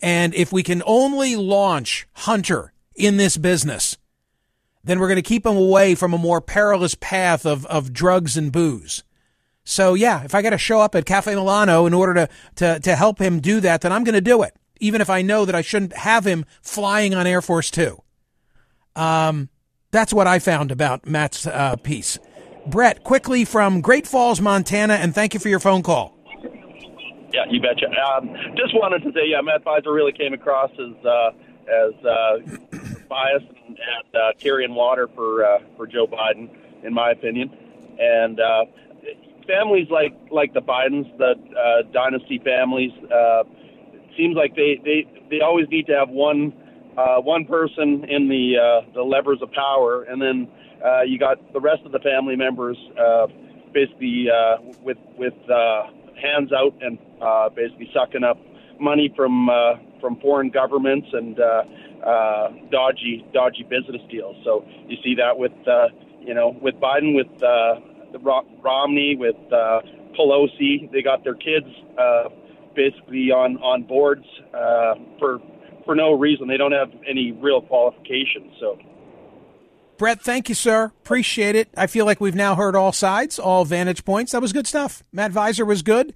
And 0.00 0.34
if 0.34 0.52
we 0.52 0.62
can 0.62 0.82
only 0.86 1.36
launch 1.36 2.06
Hunter 2.12 2.72
in 2.94 3.16
this 3.16 3.36
business, 3.38 3.96
then 4.84 5.00
we're 5.00 5.08
going 5.08 5.16
to 5.16 5.22
keep 5.22 5.44
him 5.44 5.56
away 5.56 5.94
from 5.94 6.12
a 6.12 6.18
more 6.18 6.40
perilous 6.40 6.94
path 6.94 7.44
of, 7.44 7.66
of 7.66 7.92
drugs 7.92 8.36
and 8.36 8.52
booze. 8.52 9.02
So 9.64 9.94
yeah, 9.94 10.22
if 10.22 10.34
I 10.34 10.42
got 10.42 10.50
to 10.50 10.58
show 10.58 10.80
up 10.80 10.94
at 10.94 11.06
Cafe 11.06 11.34
Milano 11.34 11.86
in 11.86 11.94
order 11.94 12.14
to, 12.14 12.28
to, 12.56 12.80
to 12.80 12.94
help 12.94 13.18
him 13.18 13.40
do 13.40 13.58
that, 13.60 13.80
then 13.80 13.92
I'm 13.92 14.04
going 14.04 14.14
to 14.14 14.20
do 14.20 14.42
it, 14.42 14.54
even 14.80 15.00
if 15.00 15.10
I 15.10 15.22
know 15.22 15.44
that 15.44 15.54
I 15.54 15.62
shouldn't 15.62 15.94
have 15.94 16.24
him 16.26 16.44
flying 16.62 17.14
on 17.14 17.26
Air 17.26 17.42
Force 17.42 17.70
Two. 17.70 18.02
Um, 18.94 19.48
that's 19.90 20.12
what 20.12 20.26
I 20.26 20.38
found 20.38 20.70
about 20.70 21.06
Matt's 21.06 21.46
uh, 21.46 21.76
piece. 21.76 22.18
Brett, 22.66 23.04
quickly 23.04 23.44
from 23.44 23.80
Great 23.80 24.06
Falls, 24.06 24.40
Montana, 24.40 24.94
and 24.94 25.14
thank 25.14 25.34
you 25.34 25.40
for 25.40 25.48
your 25.48 25.60
phone 25.60 25.82
call. 25.82 26.16
Yeah, 27.32 27.44
you 27.48 27.60
betcha. 27.60 27.86
Um, 27.86 28.34
just 28.56 28.74
wanted 28.74 29.02
to 29.04 29.12
say, 29.12 29.26
yeah, 29.26 29.40
Matt 29.40 29.64
Viser 29.64 29.94
really 29.94 30.12
came 30.12 30.32
across 30.32 30.70
as 30.72 31.04
uh, 31.04 31.30
as 31.68 32.04
uh, 32.04 32.38
biased 33.08 33.46
and, 33.66 33.78
and 33.78 34.14
uh, 34.14 34.32
carrying 34.38 34.74
water 34.74 35.08
for 35.14 35.44
uh, 35.44 35.58
for 35.76 35.86
Joe 35.86 36.06
Biden, 36.06 36.48
in 36.82 36.94
my 36.94 37.10
opinion. 37.10 37.54
And 37.98 38.40
uh, 38.40 38.64
families 39.46 39.88
like 39.90 40.14
like 40.30 40.54
the 40.54 40.62
Bidens, 40.62 41.16
the 41.18 41.34
uh, 41.56 41.82
dynasty 41.92 42.38
families, 42.38 42.92
uh, 43.12 43.44
seems 44.16 44.36
like 44.36 44.54
they, 44.54 44.80
they 44.84 45.06
they 45.30 45.40
always 45.40 45.68
need 45.68 45.86
to 45.86 45.94
have 45.94 46.08
one 46.08 46.52
uh, 46.96 47.20
one 47.20 47.44
person 47.44 48.04
in 48.08 48.28
the 48.28 48.56
uh, 48.56 48.92
the 48.94 49.02
levers 49.02 49.40
of 49.42 49.50
power, 49.52 50.04
and 50.04 50.20
then 50.20 50.48
uh, 50.84 51.02
you 51.02 51.18
got 51.18 51.36
the 51.52 51.60
rest 51.60 51.82
of 51.84 51.92
the 51.92 52.00
family 52.00 52.36
members 52.36 52.76
uh, 52.98 53.26
basically 53.72 54.26
uh, 54.30 54.56
with 54.82 54.98
with 55.18 55.34
uh, 55.50 55.84
hands 56.20 56.52
out 56.52 56.74
and 56.80 56.98
uh, 57.20 57.48
basically 57.50 57.90
sucking 57.94 58.24
up 58.24 58.38
money 58.80 59.12
from 59.16 59.48
uh, 59.48 59.74
from 60.00 60.18
foreign 60.20 60.50
governments 60.50 61.08
and 61.12 61.38
uh, 61.40 61.62
uh, 62.06 62.48
dodgy 62.70 63.24
dodgy 63.32 63.64
business 63.64 64.02
deals. 64.10 64.36
So 64.44 64.64
you 64.88 64.96
see 65.02 65.14
that 65.16 65.36
with 65.36 65.52
uh, 65.66 65.88
you 66.20 66.34
know 66.34 66.56
with 66.60 66.74
Biden, 66.76 67.14
with 67.14 67.28
uh, 67.42 67.80
the 68.12 68.18
Romney, 68.62 69.16
with 69.16 69.36
uh, 69.52 69.80
Pelosi. 70.18 70.90
They 70.92 71.02
got 71.02 71.24
their 71.24 71.34
kids 71.34 71.66
uh, 71.98 72.28
basically 72.76 73.30
on 73.30 73.56
on 73.58 73.82
boards 73.82 74.24
uh, 74.54 74.94
for 75.18 75.40
for 75.84 75.94
no 75.94 76.12
reason. 76.12 76.46
They 76.46 76.56
don't 76.56 76.72
have 76.72 76.92
any 77.08 77.32
real 77.32 77.62
qualifications. 77.62 78.52
So. 78.60 78.78
Brett, 79.98 80.20
thank 80.20 80.50
you, 80.50 80.54
sir. 80.54 80.92
Appreciate 81.02 81.56
it. 81.56 81.70
I 81.74 81.86
feel 81.86 82.04
like 82.04 82.20
we've 82.20 82.34
now 82.34 82.54
heard 82.54 82.76
all 82.76 82.92
sides, 82.92 83.38
all 83.38 83.64
vantage 83.64 84.04
points. 84.04 84.32
That 84.32 84.42
was 84.42 84.52
good 84.52 84.66
stuff. 84.66 85.02
Matt 85.10 85.32
Viser 85.32 85.66
was 85.66 85.80
good 85.80 86.14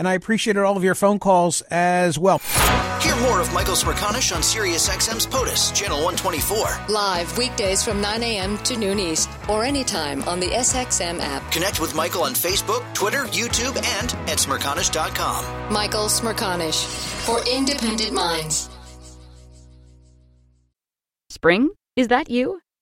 and 0.00 0.08
I 0.08 0.14
appreciated 0.14 0.62
all 0.62 0.78
of 0.78 0.82
your 0.82 0.94
phone 0.94 1.18
calls 1.18 1.60
as 1.70 2.18
well. 2.18 2.38
Hear 3.02 3.14
more 3.16 3.38
of 3.38 3.52
Michael 3.52 3.74
Smerconish 3.74 4.34
on 4.34 4.40
SiriusXM's 4.40 5.26
POTUS, 5.26 5.74
Channel 5.74 5.98
124. 6.02 6.86
Live 6.88 7.36
weekdays 7.36 7.84
from 7.84 8.00
9 8.00 8.22
a.m. 8.22 8.56
to 8.58 8.78
noon 8.78 8.98
East 8.98 9.28
or 9.46 9.62
anytime 9.62 10.22
on 10.22 10.40
the 10.40 10.46
SXM 10.46 11.20
app. 11.20 11.52
Connect 11.52 11.80
with 11.80 11.94
Michael 11.94 12.22
on 12.22 12.32
Facebook, 12.32 12.82
Twitter, 12.94 13.24
YouTube, 13.26 13.76
and 13.98 14.12
at 14.28 14.38
Smerconish.com. 14.38 15.70
Michael 15.70 16.06
Smerconish 16.06 16.86
for 17.26 17.46
independent 17.46 18.14
minds. 18.14 18.70
Spring? 21.28 21.68
Is 21.96 22.08
that 22.08 22.30
you? 22.30 22.60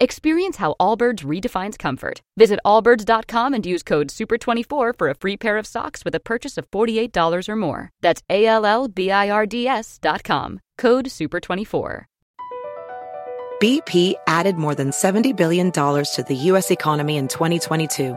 Experience 0.00 0.58
how 0.58 0.76
Allbirds 0.78 1.24
redefines 1.24 1.76
comfort. 1.76 2.22
Visit 2.36 2.60
allbirds.com 2.64 3.52
and 3.52 3.66
use 3.66 3.82
code 3.82 4.08
SUPER24 4.08 4.96
for 4.96 5.08
a 5.08 5.14
free 5.14 5.36
pair 5.36 5.58
of 5.58 5.66
socks 5.66 6.04
with 6.04 6.14
a 6.14 6.20
purchase 6.20 6.56
of 6.56 6.70
$48 6.70 7.48
or 7.48 7.56
more. 7.56 7.90
That's 8.00 8.22
A 8.30 8.46
L 8.46 8.64
L 8.64 8.86
B 8.86 9.10
I 9.10 9.28
R 9.28 9.44
D 9.44 9.66
S.com. 9.66 10.60
Code 10.76 11.06
SUPER24. 11.06 12.04
BP 13.60 14.14
added 14.28 14.54
more 14.54 14.76
than 14.76 14.90
$70 14.90 15.34
billion 15.34 15.72
to 15.72 16.24
the 16.28 16.36
U.S. 16.36 16.70
economy 16.70 17.16
in 17.16 17.26
2022. 17.26 18.16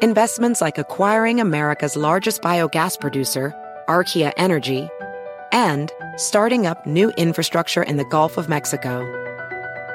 Investments 0.00 0.62
like 0.62 0.78
acquiring 0.78 1.38
America's 1.38 1.96
largest 1.96 2.40
biogas 2.40 2.98
producer, 2.98 3.52
Archaea 3.88 4.32
Energy, 4.38 4.88
and 5.52 5.92
starting 6.16 6.64
up 6.64 6.86
new 6.86 7.10
infrastructure 7.18 7.82
in 7.82 7.98
the 7.98 8.06
Gulf 8.06 8.38
of 8.38 8.48
Mexico. 8.48 9.29